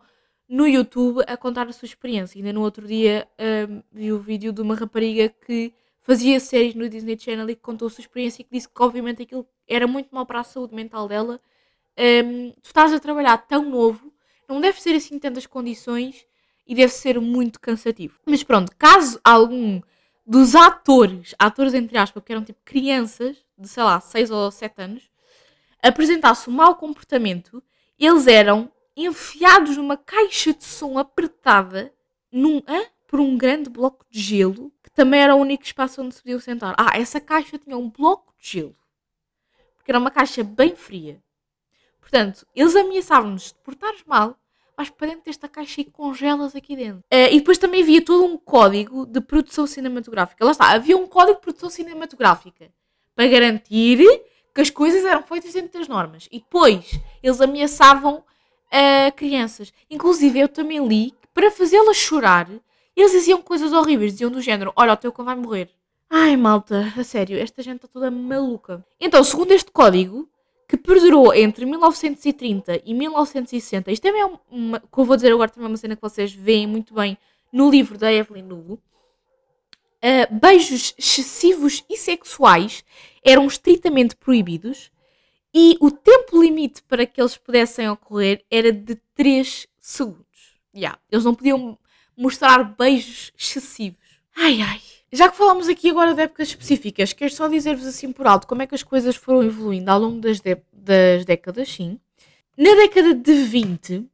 [0.49, 2.39] no YouTube a contar a sua experiência.
[2.39, 3.29] Ainda no outro dia
[3.69, 7.63] um, vi o vídeo de uma rapariga que fazia séries no Disney Channel e que
[7.63, 10.45] contou a sua experiência e que disse que obviamente aquilo era muito mal para a
[10.45, 11.41] saúde mental dela.
[11.99, 14.13] Um, tu estás a trabalhar tão novo,
[14.49, 16.27] não deve ser assim tantas condições
[16.67, 18.21] e deve ser muito cansativo.
[18.25, 19.81] Mas pronto, caso algum
[20.27, 24.75] dos atores, atores entre aspas, que eram tipo crianças de sei lá 6 ou 7
[24.83, 25.11] anos,
[25.83, 27.63] apresentasse um mau comportamento,
[27.99, 31.93] eles eram enfiados numa caixa de som apertada
[32.33, 32.85] num, hã?
[33.07, 36.41] por um grande bloco de gelo, que também era o único espaço onde se podiam
[36.41, 36.75] sentar.
[36.77, 38.77] Ah, essa caixa tinha um bloco de gelo.
[39.77, 41.23] Porque era uma caixa bem fria.
[42.01, 44.37] Portanto, eles ameaçavam-nos de portares mal,
[44.77, 46.99] vais para dentro desta caixa e congelas aqui dentro.
[47.13, 50.45] Uh, e depois também havia todo um código de produção cinematográfica.
[50.45, 52.71] Lá está, havia um código de produção cinematográfica
[53.15, 53.99] para garantir
[54.55, 56.29] que as coisas eram feitas dentro das normas.
[56.31, 58.25] E depois eles ameaçavam
[58.73, 59.73] uh, crianças.
[59.91, 62.49] Inclusive, eu também li que para fazê-las chorar,
[62.95, 64.13] eles diziam coisas horríveis.
[64.13, 65.71] Diziam do género: Olha, o teu cão vai morrer.
[66.09, 68.85] Ai, malta, a sério, esta gente está toda maluca.
[69.01, 70.29] Então, segundo este código,
[70.69, 75.51] que perdurou entre 1930 e 1960, isto também é uma, que eu vou dizer agora
[75.51, 77.19] também é uma cena que vocês veem muito bem
[77.53, 78.81] no livro da Evelyn Lugo.
[79.97, 82.85] Uh, beijos excessivos e sexuais
[83.25, 84.91] eram estritamente proibidos
[85.59, 90.61] e o tempo limite para que eles pudessem ocorrer era de 3 segundos.
[90.77, 91.79] Yeah, eles não podiam
[92.15, 94.21] mostrar beijos excessivos.
[94.37, 94.83] Ai ai.
[95.11, 98.61] Já que falamos aqui agora de épocas específicas, quero só dizer-vos assim por alto como
[98.61, 101.99] é que as coisas foram evoluindo ao longo das, das décadas, sim.
[102.55, 104.05] Na década de 20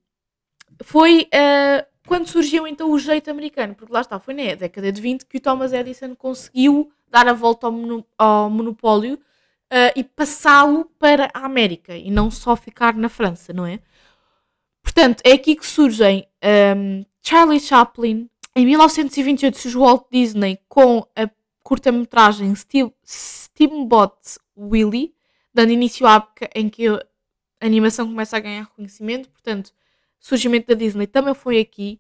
[0.84, 5.00] foi uh, quando surgiu então o jeito americano, porque lá está, foi na década de
[5.00, 7.74] 20 que o Thomas Edison conseguiu dar a volta ao,
[8.16, 9.18] ao monopólio
[9.72, 13.80] uh, e passá-lo para a América e não só ficar na França, não é?
[14.82, 16.28] Portanto, é aqui que surgem
[16.76, 18.28] um, Charlie Chaplin.
[18.54, 21.30] Em 1928 surge Walt Disney com a
[21.62, 22.52] curta-metragem
[23.06, 25.14] Steamboat Willie,
[25.54, 27.00] dando início à época em que a
[27.60, 29.30] animação começa a ganhar reconhecimento.
[29.30, 29.72] Portanto, o
[30.26, 31.98] surgimento da Disney também foi aqui.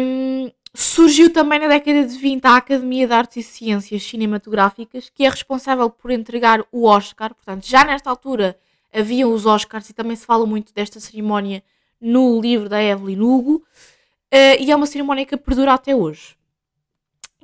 [0.00, 5.24] Um, Surgiu também na década de 20 a Academia de Artes e Ciências Cinematográficas, que
[5.24, 7.34] é responsável por entregar o Oscar.
[7.34, 8.56] Portanto, já nesta altura
[8.94, 11.64] haviam os Oscars e também se fala muito desta cerimónia
[12.00, 13.54] no livro da Evelyn Hugo.
[14.32, 16.36] Uh, e é uma cerimónia que perdura até hoje.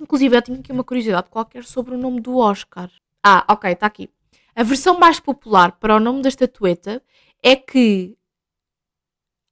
[0.00, 2.88] Inclusive, eu tinha aqui uma curiosidade qualquer sobre o nome do Oscar.
[3.20, 4.08] Ah, ok, está aqui.
[4.54, 7.02] A versão mais popular para o nome da estatueta
[7.42, 8.16] é que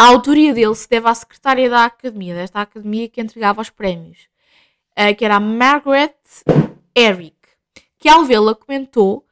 [0.03, 4.29] a autoria dele se deve à secretária da academia, desta academia que entregava os prémios,
[4.99, 6.17] uh, que era a Margaret
[6.93, 7.37] Eric,
[8.01, 9.25] que ao vê-la comentou,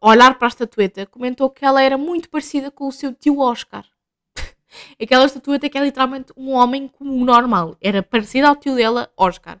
[0.00, 3.84] olhar para a estatueta, comentou que ela era muito parecida com o seu tio Oscar.
[4.98, 9.60] Aquela estatueta que é literalmente um homem comum normal, era parecida ao tio dela, Oscar.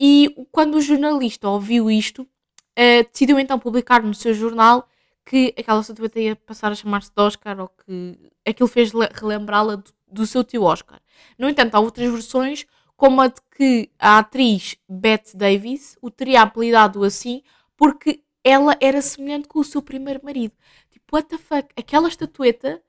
[0.00, 4.88] E quando o jornalista ouviu isto, uh, decidiu então publicar no seu jornal
[5.24, 9.90] que aquela estatueta ia passar a chamar-se de Oscar ou que aquilo fez relembrá-la do,
[10.06, 11.00] do, seu tio Oscar.
[11.38, 16.42] No entanto, há outras versões, como a de que a atriz Bette Davis o teria
[16.42, 17.42] apelidado assim
[17.76, 20.54] porque ela era semelhante com o seu primeiro marido.
[20.90, 21.68] Tipo, what the fuck?
[21.76, 22.82] Aquela estatueta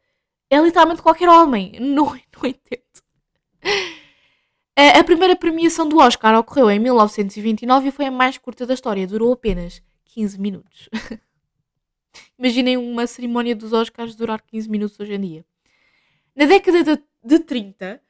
[0.50, 1.74] é literalmente qualquer homem.
[1.80, 2.84] Não, não entendo.
[4.78, 9.08] A primeira premiação do Oscar ocorreu em 1929 e foi a mais curta da história.
[9.08, 10.90] Durou apenas 15 minutos.
[12.38, 15.46] Imaginem uma cerimónia dos Oscars durar 15 minutos hoje em dia.
[16.36, 18.02] Na década de, de 30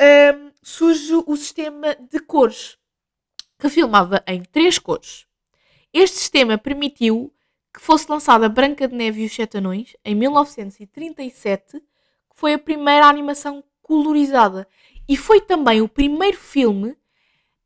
[0.00, 2.78] um, surge o sistema de cores,
[3.58, 5.26] que filmava em três cores.
[5.92, 7.32] Este sistema permitiu
[7.72, 11.84] que fosse lançada Branca de Neve e os Sete Anões em 1937, que
[12.34, 14.66] foi a primeira animação colorizada.
[15.08, 16.96] E foi também o primeiro filme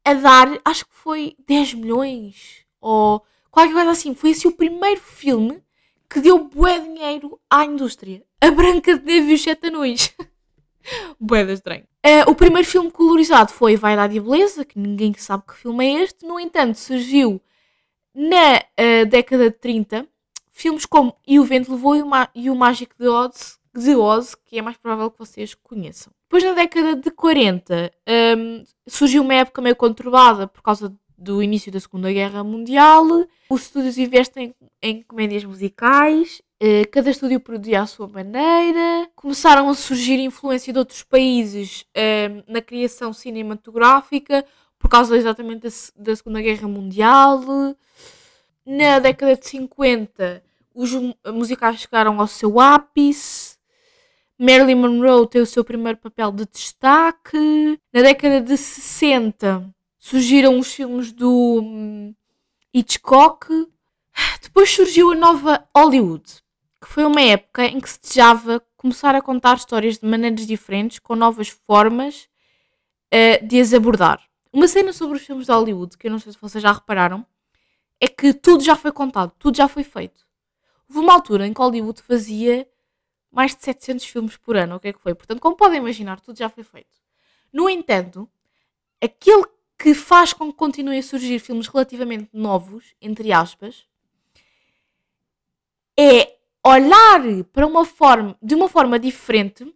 [0.05, 4.15] a dar, acho que foi 10 milhões ou qualquer coisa assim.
[4.17, 5.63] Foi assim o primeiro filme
[6.11, 8.25] que deu bué dinheiro à indústria.
[8.41, 10.13] A Branca de Neve e os Sete Anões.
[11.21, 11.85] bué da estranho.
[12.05, 16.03] Uh, o primeiro filme colorizado foi Vaidade e Beleza, que ninguém sabe que filme é
[16.03, 16.27] este.
[16.27, 17.41] No entanto, surgiu
[18.13, 20.09] na uh, década de 30
[20.51, 24.35] filmes como E o Vento Levou e o, e o Mágico de Oz, de Oz,
[24.35, 26.13] que é mais provável que vocês conheçam.
[26.25, 27.93] Depois, na década de 40,
[28.37, 33.07] um, surgiu uma época meio conturbada por causa do início da Segunda Guerra Mundial.
[33.49, 39.09] Os estúdios investem em comédias musicais, eh, cada estúdio produzia à sua maneira.
[39.15, 44.45] Começaram a surgir influência de outros países eh, na criação cinematográfica,
[44.79, 47.41] por causa exatamente da, da Segunda Guerra Mundial.
[48.65, 50.43] Na década de 50,
[50.75, 50.91] os
[51.27, 53.57] musicais chegaram ao seu ápice.
[54.39, 57.79] Marilyn Monroe tem o seu primeiro papel de destaque.
[57.93, 59.73] Na década de 60
[60.03, 62.13] surgiram os filmes do hum,
[62.75, 63.47] Hitchcock.
[64.43, 66.25] Depois surgiu a nova Hollywood,
[66.81, 70.99] que foi uma época em que se desejava começar a contar histórias de maneiras diferentes,
[70.99, 72.29] com novas formas
[73.15, 74.21] uh, de as abordar.
[74.53, 77.25] Uma cena sobre os filmes de Hollywood, que eu não sei se vocês já repararam,
[78.01, 80.27] é que tudo já foi contado, tudo já foi feito.
[80.89, 82.69] Houve uma altura em que Hollywood fazia
[83.31, 85.15] mais de 700 filmes por ano, o que é que foi?
[85.15, 87.01] Portanto, como podem imaginar, tudo já foi feito.
[87.53, 88.29] No entanto,
[89.01, 89.49] aquilo
[89.83, 93.85] que faz com que continuem a surgir filmes relativamente novos, entre aspas,
[95.99, 97.21] é olhar
[97.53, 99.75] para uma forma, de uma forma diferente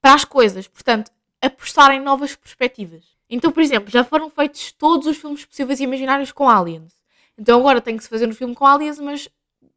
[0.00, 0.66] para as coisas.
[0.66, 3.04] Portanto, apostar em novas perspectivas.
[3.28, 6.94] Então, por exemplo, já foram feitos todos os filmes possíveis e imaginários com aliens.
[7.36, 9.28] Então agora tem que se fazer um filme com aliens, mas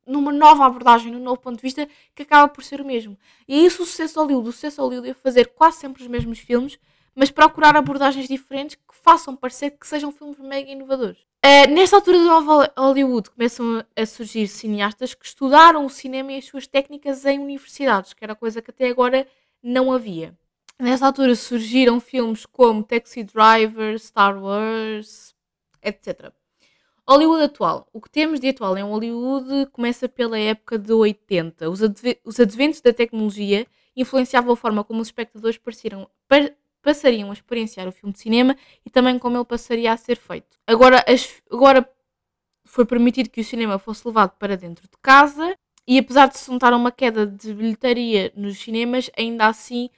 [0.08, 3.18] numa nova abordagem, num novo ponto de vista que acaba por ser o mesmo.
[3.46, 4.48] E é isso o sucesso Hollywood.
[4.48, 6.80] O sucesso Hollywood é fazer quase sempre os mesmos filmes,
[7.20, 11.18] mas procurar abordagens diferentes que façam parecer que sejam filmes mega inovadores.
[11.46, 16.38] Uh, nesta altura do novo Hollywood começam a surgir cineastas que estudaram o cinema e
[16.38, 19.28] as suas técnicas em universidades, que era coisa que até agora
[19.62, 20.34] não havia.
[20.80, 25.36] Nesta altura surgiram filmes como Taxi Driver, Star Wars,
[25.84, 26.32] etc.
[27.06, 27.86] Hollywood atual.
[27.92, 31.70] O que temos de atual em Hollywood começa pela época de 80.
[31.70, 36.50] Os, adve os adventos da tecnologia influenciavam a forma como os espectadores pareciam, par
[36.82, 38.56] passariam a experienciar o filme de cinema
[38.86, 40.58] e também como ele passaria a ser feito.
[40.66, 41.88] Agora, as, agora
[42.66, 45.56] foi permitido que o cinema fosse levado para dentro de casa
[45.88, 49.90] e apesar de se notar uma queda de bilheteria nos cinemas, ainda assim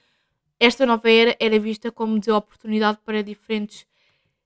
[0.58, 3.86] esta nova era era vista como de oportunidade para diferentes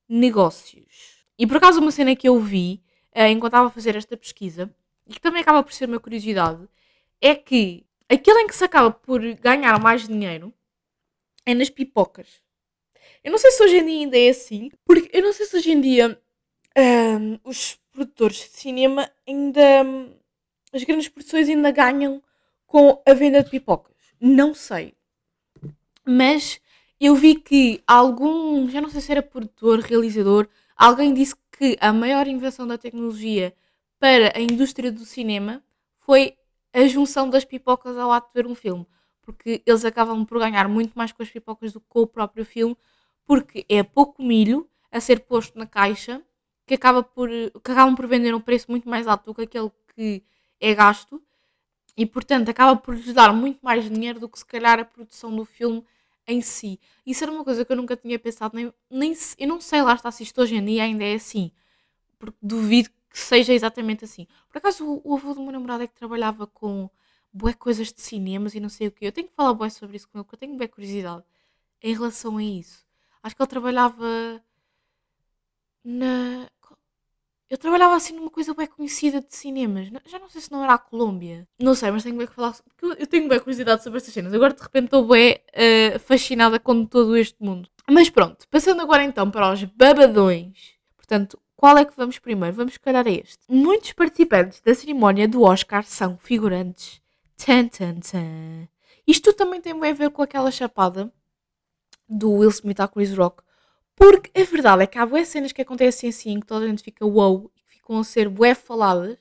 [0.09, 1.25] negócios.
[1.39, 2.83] E por acaso uma cena que eu vi
[3.15, 4.75] uh, enquanto estava a fazer esta pesquisa,
[5.07, 6.69] e que também acaba por ser uma curiosidade,
[7.21, 10.53] é que aquilo em que se acaba por ganhar mais dinheiro
[11.47, 12.43] é nas pipocas.
[13.25, 15.57] Eu não sei se hoje em dia ainda é assim, porque eu não sei se
[15.57, 16.21] hoje em dia
[16.77, 19.83] um, os produtores de cinema ainda.
[19.85, 20.15] Um,
[20.73, 22.23] as grandes produções ainda ganham
[22.67, 23.97] com a venda de pipocas.
[24.21, 24.95] Não sei.
[26.05, 26.61] Mas
[27.01, 28.69] eu vi que algum.
[28.69, 33.55] Já não sei se era produtor, realizador Alguém disse que a maior invenção da tecnologia
[33.99, 35.65] para a indústria do cinema
[36.01, 36.37] foi
[36.71, 38.87] a junção das pipocas ao ato de ver um filme.
[39.27, 42.45] Porque eles acabam por ganhar muito mais com as pipocas do que com o próprio
[42.45, 42.77] filme,
[43.27, 46.23] porque é pouco milho a ser posto na caixa
[46.65, 49.71] que, acaba por, que acabam por vender um preço muito mais alto do que aquele
[49.95, 50.23] que
[50.61, 51.21] é gasto
[51.97, 55.35] e, portanto, acaba por lhes dar muito mais dinheiro do que se calhar a produção
[55.35, 55.85] do filme
[56.27, 56.79] em si.
[57.05, 59.95] Isso era uma coisa que eu nunca tinha pensado, nem, nem eu não sei lá
[59.95, 61.51] está se isto hoje em dia ainda é assim,
[62.19, 64.27] porque duvido que seja exatamente assim.
[64.49, 66.91] Por acaso o, o avô do meu namorado é que trabalhava com
[67.33, 69.07] bué coisas de cinemas e não sei o que.
[69.07, 71.25] Eu tenho que falar bué sobre isso com ele, porque eu tenho bué curiosidade
[71.83, 72.85] em relação a isso.
[73.23, 74.43] Acho que ele trabalhava
[75.85, 76.49] na
[77.49, 79.89] eu trabalhava assim numa coisa bem conhecida de cinemas.
[80.07, 81.47] Já não sei se não era a Colômbia.
[81.61, 82.57] Não sei, mas tenho bem que falar.
[82.65, 84.35] Porque eu tenho bem curiosidade sobre estas cenas.
[84.35, 87.69] Agora de repente estou bem uh, fascinada com todo este mundo.
[87.89, 90.75] Mas pronto, passando agora então para os babadões.
[90.97, 92.57] Portanto, qual é que vamos primeiro?
[92.57, 93.39] Vamos calhar a este.
[93.49, 97.01] Muitos participantes da cerimónia do Oscar são figurantes.
[97.37, 98.69] Tan, tan, tan.
[99.07, 101.13] Isto também tem a ver com aquela chapada
[102.09, 103.43] do Will Smith à Chris Rock
[103.97, 106.83] porque a verdade é que há boas cenas que acontecem assim, que toda a gente
[106.83, 109.17] fica wow, e que ficam a ser bué faladas,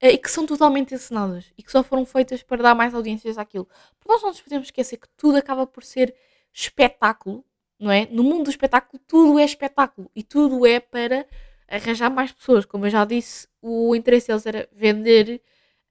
[0.00, 3.36] eh, e que são totalmente encenadas, e que só foram feitas para dar mais audiências
[3.36, 3.66] àquilo.
[3.98, 6.14] Porque nós não nos podemos esquecer que tudo acaba por ser
[6.52, 7.44] espetáculo,
[7.78, 8.06] não é?
[8.06, 11.26] No mundo do espetáculo, tudo é espetáculo, e tudo é para
[11.68, 12.64] arranjar mais pessoas.
[12.64, 15.42] Como eu já disse, o interesse deles era vender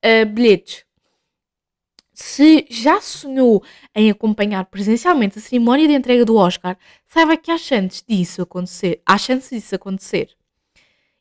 [0.03, 0.86] uh, bilhetes
[2.19, 3.63] se já sonhou
[3.93, 8.99] em acompanhar presencialmente a cerimónia de entrega do Oscar, saiba que há chances disso acontecer.
[9.05, 10.35] Há chances disso acontecer.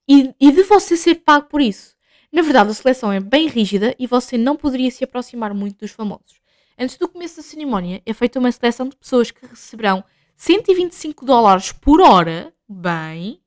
[0.08, 1.94] E, e de você ser pago por isso.
[2.32, 5.90] Na verdade, a seleção é bem rígida e você não poderia se aproximar muito dos
[5.90, 6.40] famosos.
[6.78, 10.02] Antes do começo da cerimónia, é feita uma seleção de pessoas que receberão
[10.34, 13.42] 125 dólares por hora, bem,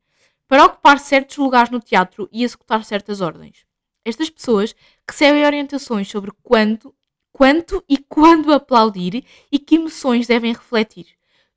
[0.47, 3.65] para ocupar certos lugares no teatro e executar certas ordens.
[4.05, 4.75] Estas pessoas
[5.09, 6.93] recebem orientações sobre quando
[7.31, 11.07] quanto e quando aplaudir e que emoções devem refletir.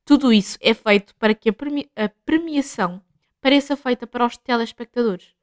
[0.04, 3.02] Tudo isso é feito para que a, premi a premiação
[3.40, 5.34] pareça feita para os telespectadores.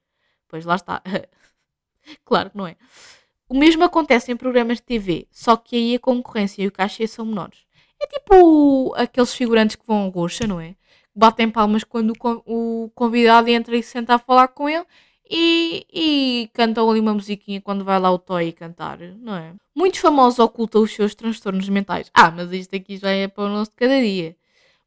[0.48, 1.02] Pois lá está.
[2.26, 2.76] claro que não é.
[3.48, 7.08] O mesmo acontece em programas de TV, só que aí a concorrência e o cachê
[7.08, 7.66] são menores.
[8.00, 10.76] É tipo aqueles figurantes que vão ao roxa, não é?
[11.16, 12.14] Batem palmas quando
[12.46, 14.86] o convidado entra e se senta a falar com ele
[15.30, 19.54] e, e cantam ali uma musiquinha quando vai lá o Toy cantar, não é?
[19.76, 22.10] Muitos famosos ocultam os seus transtornos mentais.
[22.14, 24.36] Ah, mas isto aqui já é para o nosso de cada dia.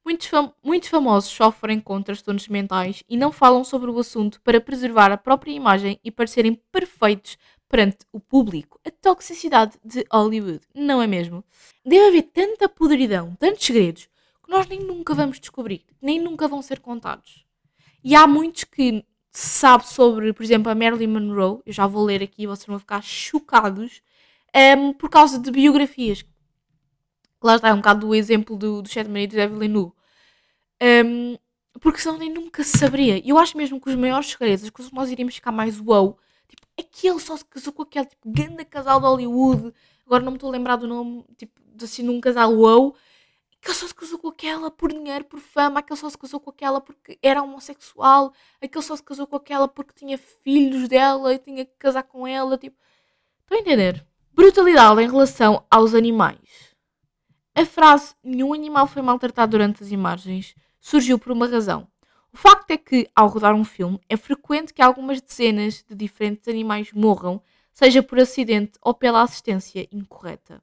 [0.04, 4.60] Muitos, fam muitos famosos sofrem com transtornos mentais e não falam sobre o assunto para
[4.60, 7.38] preservar a própria imagem e parecerem perfeitos
[7.68, 8.80] perante o público.
[8.84, 11.44] A toxicidade de Hollywood, não é mesmo?
[11.86, 14.08] Deve haver tanta podridão, tantos segredos,
[14.44, 17.46] que nós nem nunca vamos descobrir, nem nunca vão ser contados.
[18.02, 22.22] E há muitos que sabe sobre, por exemplo, a Marilyn Monroe, eu já vou ler
[22.22, 24.02] aqui, vocês vão ficar chocados,
[24.78, 26.24] um, por causa de biografias
[27.42, 29.94] Lá está, é um bocado do exemplo do, do Sete Maridos de Evelyn Hu.
[30.80, 31.36] Um,
[31.80, 33.18] porque senão nem nunca saberia.
[33.18, 35.78] E eu acho mesmo que os maiores segredos, as coisas que nós iríamos ficar mais
[35.78, 36.16] wow,
[36.48, 39.74] tipo, aquele só se casou com aquele tipo grande casal de Hollywood,
[40.06, 42.94] agora não me estou a lembrar do nome, tipo, assim, num casal wow,
[43.62, 46.50] aquele só se casou com aquela por dinheiro, por fama, aquele só se casou com
[46.50, 51.38] aquela porque era homossexual, aquele só se casou com aquela porque tinha filhos dela e
[51.38, 52.76] tinha que casar com ela, tipo,
[53.40, 54.04] estão a entender?
[54.32, 56.74] Brutalidade em relação aos animais.
[57.54, 61.86] A frase nenhum animal foi maltratado durante as imagens surgiu por uma razão.
[62.32, 66.48] O facto é que, ao rodar um filme, é frequente que algumas dezenas de diferentes
[66.48, 67.40] animais morram,
[67.70, 70.62] seja por acidente ou pela assistência incorreta.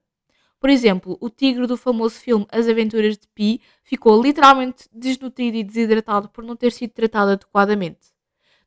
[0.60, 5.64] Por exemplo, o tigre do famoso filme As Aventuras de Pi ficou literalmente desnutrido e
[5.64, 8.10] desidratado por não ter sido tratado adequadamente.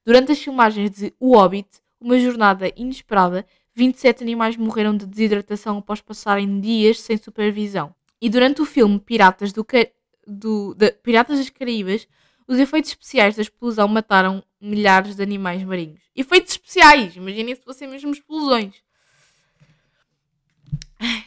[0.05, 1.69] Durante as filmagens de O Hobbit,
[2.01, 7.95] uma jornada inesperada, 27 animais morreram de desidratação após passarem dias sem supervisão.
[8.21, 9.67] E durante o filme Piratas, do,
[10.27, 12.09] do de, Piratas das Caraíbas,
[12.49, 16.01] os efeitos especiais da explosão mataram milhares de animais marinhos.
[16.15, 17.17] Efeitos especiais!
[17.17, 18.75] Imaginem se fossem mesmo explosões.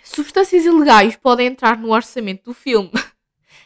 [0.03, 2.91] Substâncias ilegais podem entrar no orçamento do filme.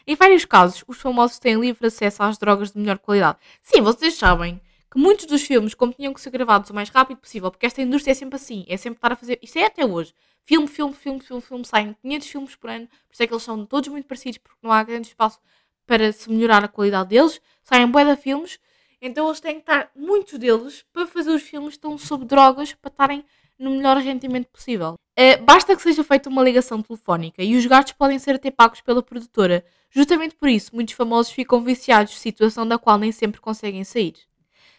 [0.07, 3.37] em vários casos, os famosos têm livre acesso às drogas de melhor qualidade.
[3.61, 4.59] Sim, vocês sabem
[4.91, 7.81] que muitos dos filmes, como tinham que ser gravados o mais rápido possível, porque esta
[7.81, 9.37] indústria é sempre assim, é sempre estar a fazer.
[9.41, 10.13] Isto é até hoje.
[10.45, 13.43] Filme, filme, filme, filme, filme, saem 500 filmes por ano, por isso é que eles
[13.43, 15.39] são todos muito parecidos, porque não há grande espaço
[15.85, 17.39] para se melhorar a qualidade deles.
[17.63, 18.59] Saem de filmes,
[18.99, 22.89] então eles têm que estar, muitos deles, para fazer os filmes, estão sob drogas para
[22.89, 23.23] estarem
[23.59, 24.95] no melhor rendimento possível.
[25.19, 28.79] Uh, basta que seja feita uma ligação telefónica e os gastos podem ser até pagos
[28.79, 29.65] pela produtora.
[29.89, 34.15] Justamente por isso, muitos famosos ficam viciados, situação da qual nem sempre conseguem sair.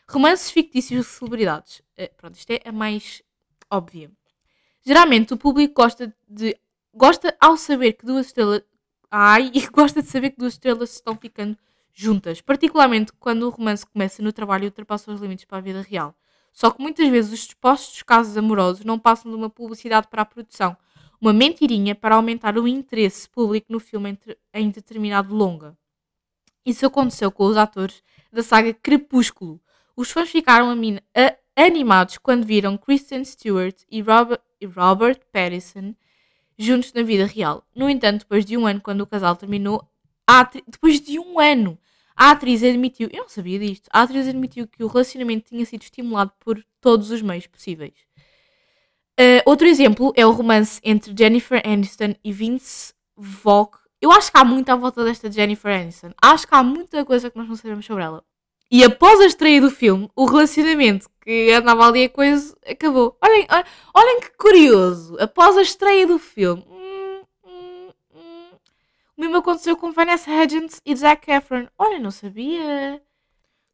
[0.09, 1.81] Romances fictícios de celebridades.
[1.81, 3.23] Uh, pronto, isto é a mais
[3.71, 4.11] óbvia.
[4.83, 6.57] Geralmente o público gosta de.
[6.95, 8.63] gosta ao saber que duas estrelas.
[9.11, 11.55] Ai, e gosta de saber que duas estrelas estão ficando
[11.93, 12.41] juntas.
[12.41, 16.15] Particularmente quando o romance começa no trabalho e ultrapassa os limites para a vida real.
[16.53, 20.27] Só que muitas vezes os supostos casos amorosos não passam de uma publicidade para a
[20.27, 20.77] produção,
[21.21, 24.19] uma mentirinha para aumentar o interesse público no filme
[24.55, 25.77] em determinado longa.
[26.65, 29.61] Isso aconteceu com os atores da saga Crepúsculo.
[29.97, 30.75] Os fãs ficaram
[31.57, 35.95] animados quando viram Kristen Stewart e Robert, e Robert Pattinson
[36.59, 37.65] juntos na vida real.
[37.75, 39.87] No entanto, depois de um ano, quando o casal terminou,
[40.67, 41.79] depois de um ano,
[42.21, 45.81] a atriz admitiu, eu não sabia disto, a atriz admitiu que o relacionamento tinha sido
[45.81, 47.95] estimulado por todos os meios possíveis.
[49.19, 53.71] Uh, outro exemplo é o romance entre Jennifer Aniston e Vince Vaughn.
[54.03, 56.11] Eu acho que há muito à volta desta Jennifer Aniston.
[56.21, 58.23] Acho que há muita coisa que nós não sabemos sobre ela.
[58.71, 63.17] E após a estreia do filme, o relacionamento que andava ali a coisa acabou.
[63.23, 63.47] Olhem,
[63.95, 65.17] olhem que curioso.
[65.19, 66.65] Após a estreia do filme.
[69.21, 71.67] O mesmo aconteceu com Vanessa Hudgens e Zac Efron.
[71.77, 73.03] Olha, não sabia.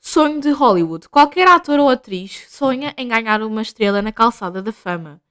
[0.00, 1.08] Sonho de Hollywood.
[1.08, 5.22] Qualquer ator ou atriz sonha em ganhar uma estrela na calçada da fama.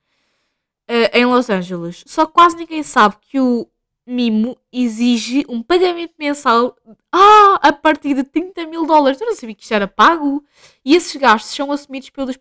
[0.90, 2.02] Uh, em Los Angeles.
[2.08, 3.70] Só que quase ninguém sabe que o
[4.08, 6.78] Mimo exige um pagamento mensal
[7.12, 9.20] ah, a partir de 30 mil dólares.
[9.20, 10.46] Eu não sabia que isto era pago.
[10.86, 12.38] E esses gastos são assumidos pelos,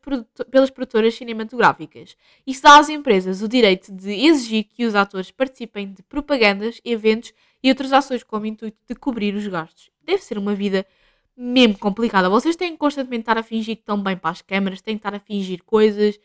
[0.49, 2.17] pelas produtoras cinematográficas.
[2.47, 7.33] Isso dá às empresas o direito de exigir que os atores participem de propagandas, eventos
[7.65, 9.91] e outras ações com o intuito de cobrir os gastos.
[10.05, 10.87] Deve ser uma vida
[11.35, 12.29] mesmo complicada.
[12.29, 14.99] Vocês têm que constantemente estar a fingir que estão bem para as câmaras, têm que
[14.99, 16.21] estar a fingir coisas.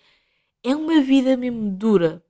[0.61, 2.21] É uma vida mesmo dura.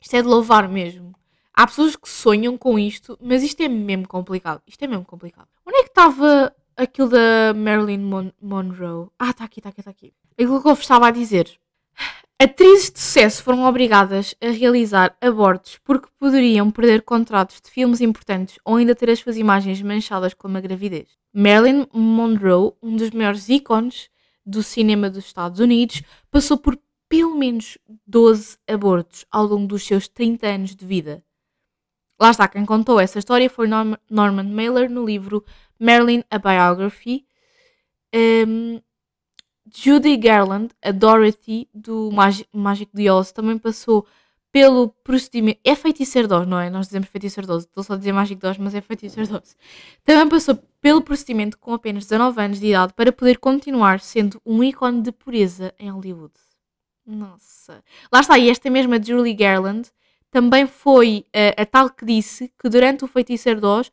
[0.00, 1.12] Isto é de louvar mesmo.
[1.52, 4.62] Há pessoas que sonham com isto, mas isto é mesmo complicado.
[4.64, 5.48] Isto é mesmo complicado.
[5.66, 9.08] Onde é que estava aquilo da Marilyn Mon Monroe?
[9.18, 10.14] Ah, está aqui, está aqui, está aqui.
[10.34, 11.58] Aquilo que eu estava a dizer.
[12.42, 18.58] Atrizes de sucesso foram obrigadas a realizar abortos porque poderiam perder contratos de filmes importantes
[18.64, 21.18] ou ainda ter as suas imagens manchadas com uma gravidez.
[21.34, 24.08] Marilyn Monroe, um dos maiores ícones
[24.46, 26.80] do cinema dos Estados Unidos, passou por
[27.10, 27.76] pelo menos
[28.06, 31.22] 12 abortos ao longo dos seus 30 anos de vida.
[32.18, 35.44] Lá está, quem contou essa história foi Norman Mailer no livro
[35.78, 37.26] Marilyn, a Biography.
[38.14, 38.80] Um,
[39.72, 42.10] Judy Garland, a Dorothy do
[42.52, 44.06] Mágico de Oz, também passou
[44.52, 45.60] pelo procedimento.
[45.64, 46.68] É feiticeiro de Oz, não é?
[46.68, 47.64] Nós dizemos feiticeiro de Oz.
[47.64, 49.56] Estou só a dizer Mágico de Oz, mas é feiticeiro de Oz.
[50.04, 54.62] Também passou pelo procedimento com apenas 19 anos de idade para poder continuar sendo um
[54.62, 56.34] ícone de pureza em Hollywood.
[57.06, 57.82] Nossa.
[58.12, 59.90] Lá está, e esta mesma Julie Garland
[60.30, 63.92] também foi uh, a tal que disse que durante o feiticeiro de Oz,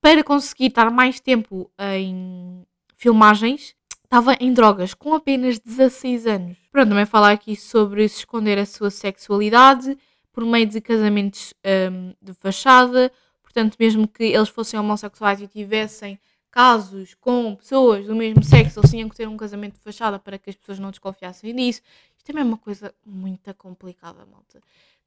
[0.00, 2.64] para conseguir estar mais tempo em
[2.96, 3.75] filmagens,
[4.06, 6.56] estava em drogas com apenas 16 anos.
[6.70, 9.98] Pronto, também falar aqui sobre se esconder a sua sexualidade
[10.32, 11.52] por meio de casamentos
[11.90, 13.12] um, de fachada.
[13.42, 16.18] Portanto, mesmo que eles fossem homossexuais e tivessem
[16.50, 20.38] casos com pessoas do mesmo sexo, eles tinham que ter um casamento de fachada para
[20.38, 21.82] que as pessoas não desconfiassem disso.
[22.16, 24.60] Isto também é uma coisa muito complicada, malta.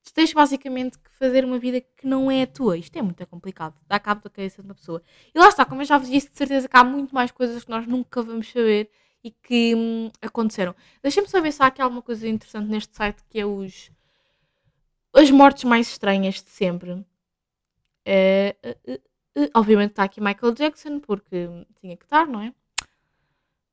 [0.10, 2.78] Tu tens basicamente que fazer uma vida que não é a tua.
[2.78, 3.76] Isto é muito complicado.
[3.88, 5.04] Dá cabo da cabeça de uma pessoa.
[5.34, 7.64] E lá está, como eu já vos disse, de certeza que há muito mais coisas
[7.64, 8.90] que nós nunca vamos saber
[9.24, 10.76] e que hum, aconteceram.
[11.04, 13.92] Deixem-me saber se há aqui alguma coisa interessante neste site que é os
[15.14, 17.06] as mortes mais estranhas de sempre.
[18.04, 18.56] É,
[19.54, 21.48] obviamente está aqui Michael Jackson, porque
[21.80, 22.54] tinha que estar, não é?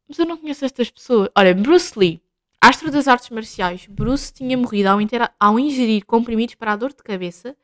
[0.07, 1.31] Mas eu não conheço estas pessoas.
[1.35, 2.23] Olha, Bruce Lee.
[2.69, 4.99] Astro das artes marciais, Bruce tinha morrido ao,
[5.39, 7.57] ao ingerir comprimidos para a dor de cabeça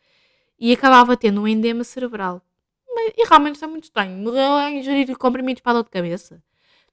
[0.56, 2.40] e acabava tendo um endema cerebral.
[2.88, 4.16] Mas, e realmente isso é muito estranho.
[4.16, 6.40] Morreu a ingerir comprimidos para a dor de cabeça.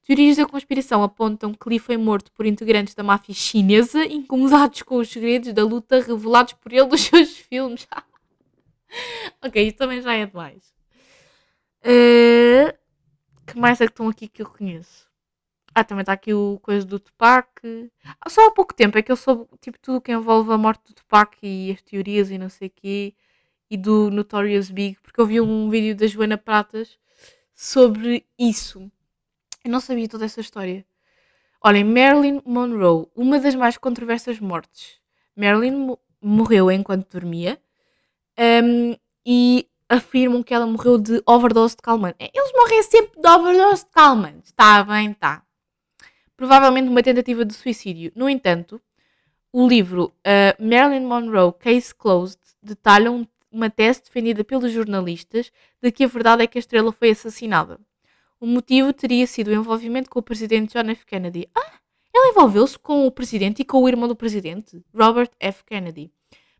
[0.01, 4.95] Teorias da conspiração apontam que Lee foi morto por integrantes da máfia chinesa, incomodados com
[4.95, 7.87] os segredos da luta revelados por ele nos seus filmes.
[9.39, 10.73] ok, isso também já é demais.
[11.83, 12.75] Uh,
[13.45, 15.08] que mais é que estão aqui que eu conheço?
[15.73, 17.47] Ah, também está aqui o coisa do Tupac.
[18.21, 20.87] Ah, só há pouco tempo é que eu soube tipo, tudo que envolve a morte
[20.87, 23.13] do Tupac e as teorias e não sei o quê.
[23.69, 26.97] E do Notorious Big, porque eu vi um vídeo da Joana Pratas
[27.53, 28.91] sobre isso.
[29.63, 30.85] Eu não sabia toda essa história.
[31.61, 34.99] Olhem, Marilyn Monroe, uma das mais controversas mortes.
[35.35, 37.61] Marilyn morreu enquanto dormia
[38.63, 38.95] um,
[39.25, 42.15] e afirmam que ela morreu de overdose de calmante.
[42.19, 44.45] É, eles morrem sempre de overdose de calmante.
[44.45, 45.43] Está bem, está
[46.39, 48.13] provavelmente uma tentativa de suicídio.
[48.15, 48.81] No entanto,
[49.51, 55.91] o livro uh, Marilyn Monroe Case Closed detalha um, uma tese defendida pelos jornalistas de
[55.91, 57.77] que a verdade é que a estrela foi assassinada.
[58.39, 61.05] O motivo teria sido o envolvimento com o presidente John F.
[61.05, 61.49] Kennedy.
[61.53, 61.73] Ah,
[62.15, 65.65] ela envolveu-se com o presidente e com o irmão do presidente, Robert F.
[65.65, 66.09] Kennedy.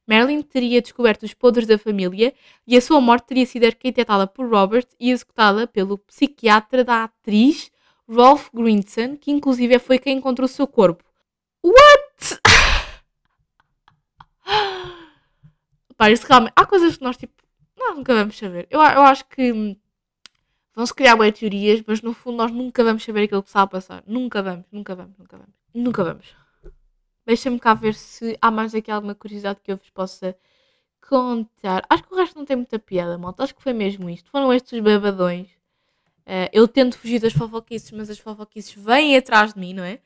[0.06, 2.34] Marilyn teria descoberto os podres da família
[2.68, 7.72] e a sua morte teria sido arquitetada por Robert e executada pelo psiquiatra da atriz
[8.10, 11.04] Rolf Grinson, que inclusive foi quem encontrou o seu corpo.
[11.64, 12.42] What?
[15.96, 16.54] Pá, isso realmente.
[16.56, 17.34] Há coisas que nós, tipo,
[17.78, 18.68] nós nunca vamos saber.
[18.72, 19.78] Eu, eu acho que
[20.76, 23.68] vão-se criar boas teorias, mas no fundo nós nunca vamos saber aquilo que está a
[23.68, 24.04] passar.
[24.08, 25.54] Nunca vamos, nunca vamos, nunca vamos.
[25.74, 26.36] Nunca vamos.
[27.26, 30.36] Deixa-me cá ver se há mais aqui alguma curiosidade que eu vos possa
[31.08, 31.86] contar.
[31.88, 33.44] Acho que o resto não tem muita piada, malta.
[33.44, 34.32] Acho que foi mesmo isto.
[34.32, 35.59] Foram estes os babadões
[36.26, 40.00] Uh, eu tento fugir das fofoquices, mas as fofoquices vêm atrás de mim, não é?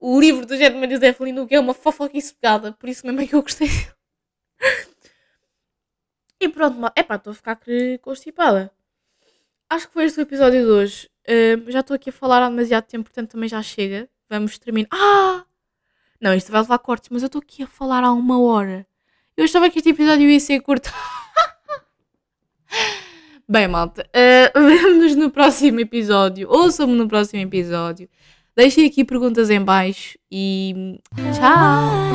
[0.00, 3.42] O livro do José Felino é uma fofoquice pegada, por isso mesmo é que eu
[3.42, 3.68] gostei
[6.40, 7.60] E pronto, é pá, estou a ficar
[8.00, 8.72] constipada.
[9.70, 11.08] Acho que foi este o episódio de hoje.
[11.24, 14.08] Uh, já estou aqui a falar há demasiado tempo, portanto também já chega.
[14.28, 14.88] Vamos terminar.
[14.92, 15.44] Ah!
[16.20, 18.86] Não, isto vai levar cortes, mas eu estou aqui a falar há uma hora.
[19.36, 20.90] Eu achava que este episódio ia ser curto.
[23.48, 24.06] Bem, malta,
[24.56, 26.48] uh, vemo-nos no próximo episódio.
[26.50, 28.08] Ouçam-me no próximo episódio.
[28.54, 30.98] Deixem aqui perguntas em baixo e
[31.34, 32.12] tchau!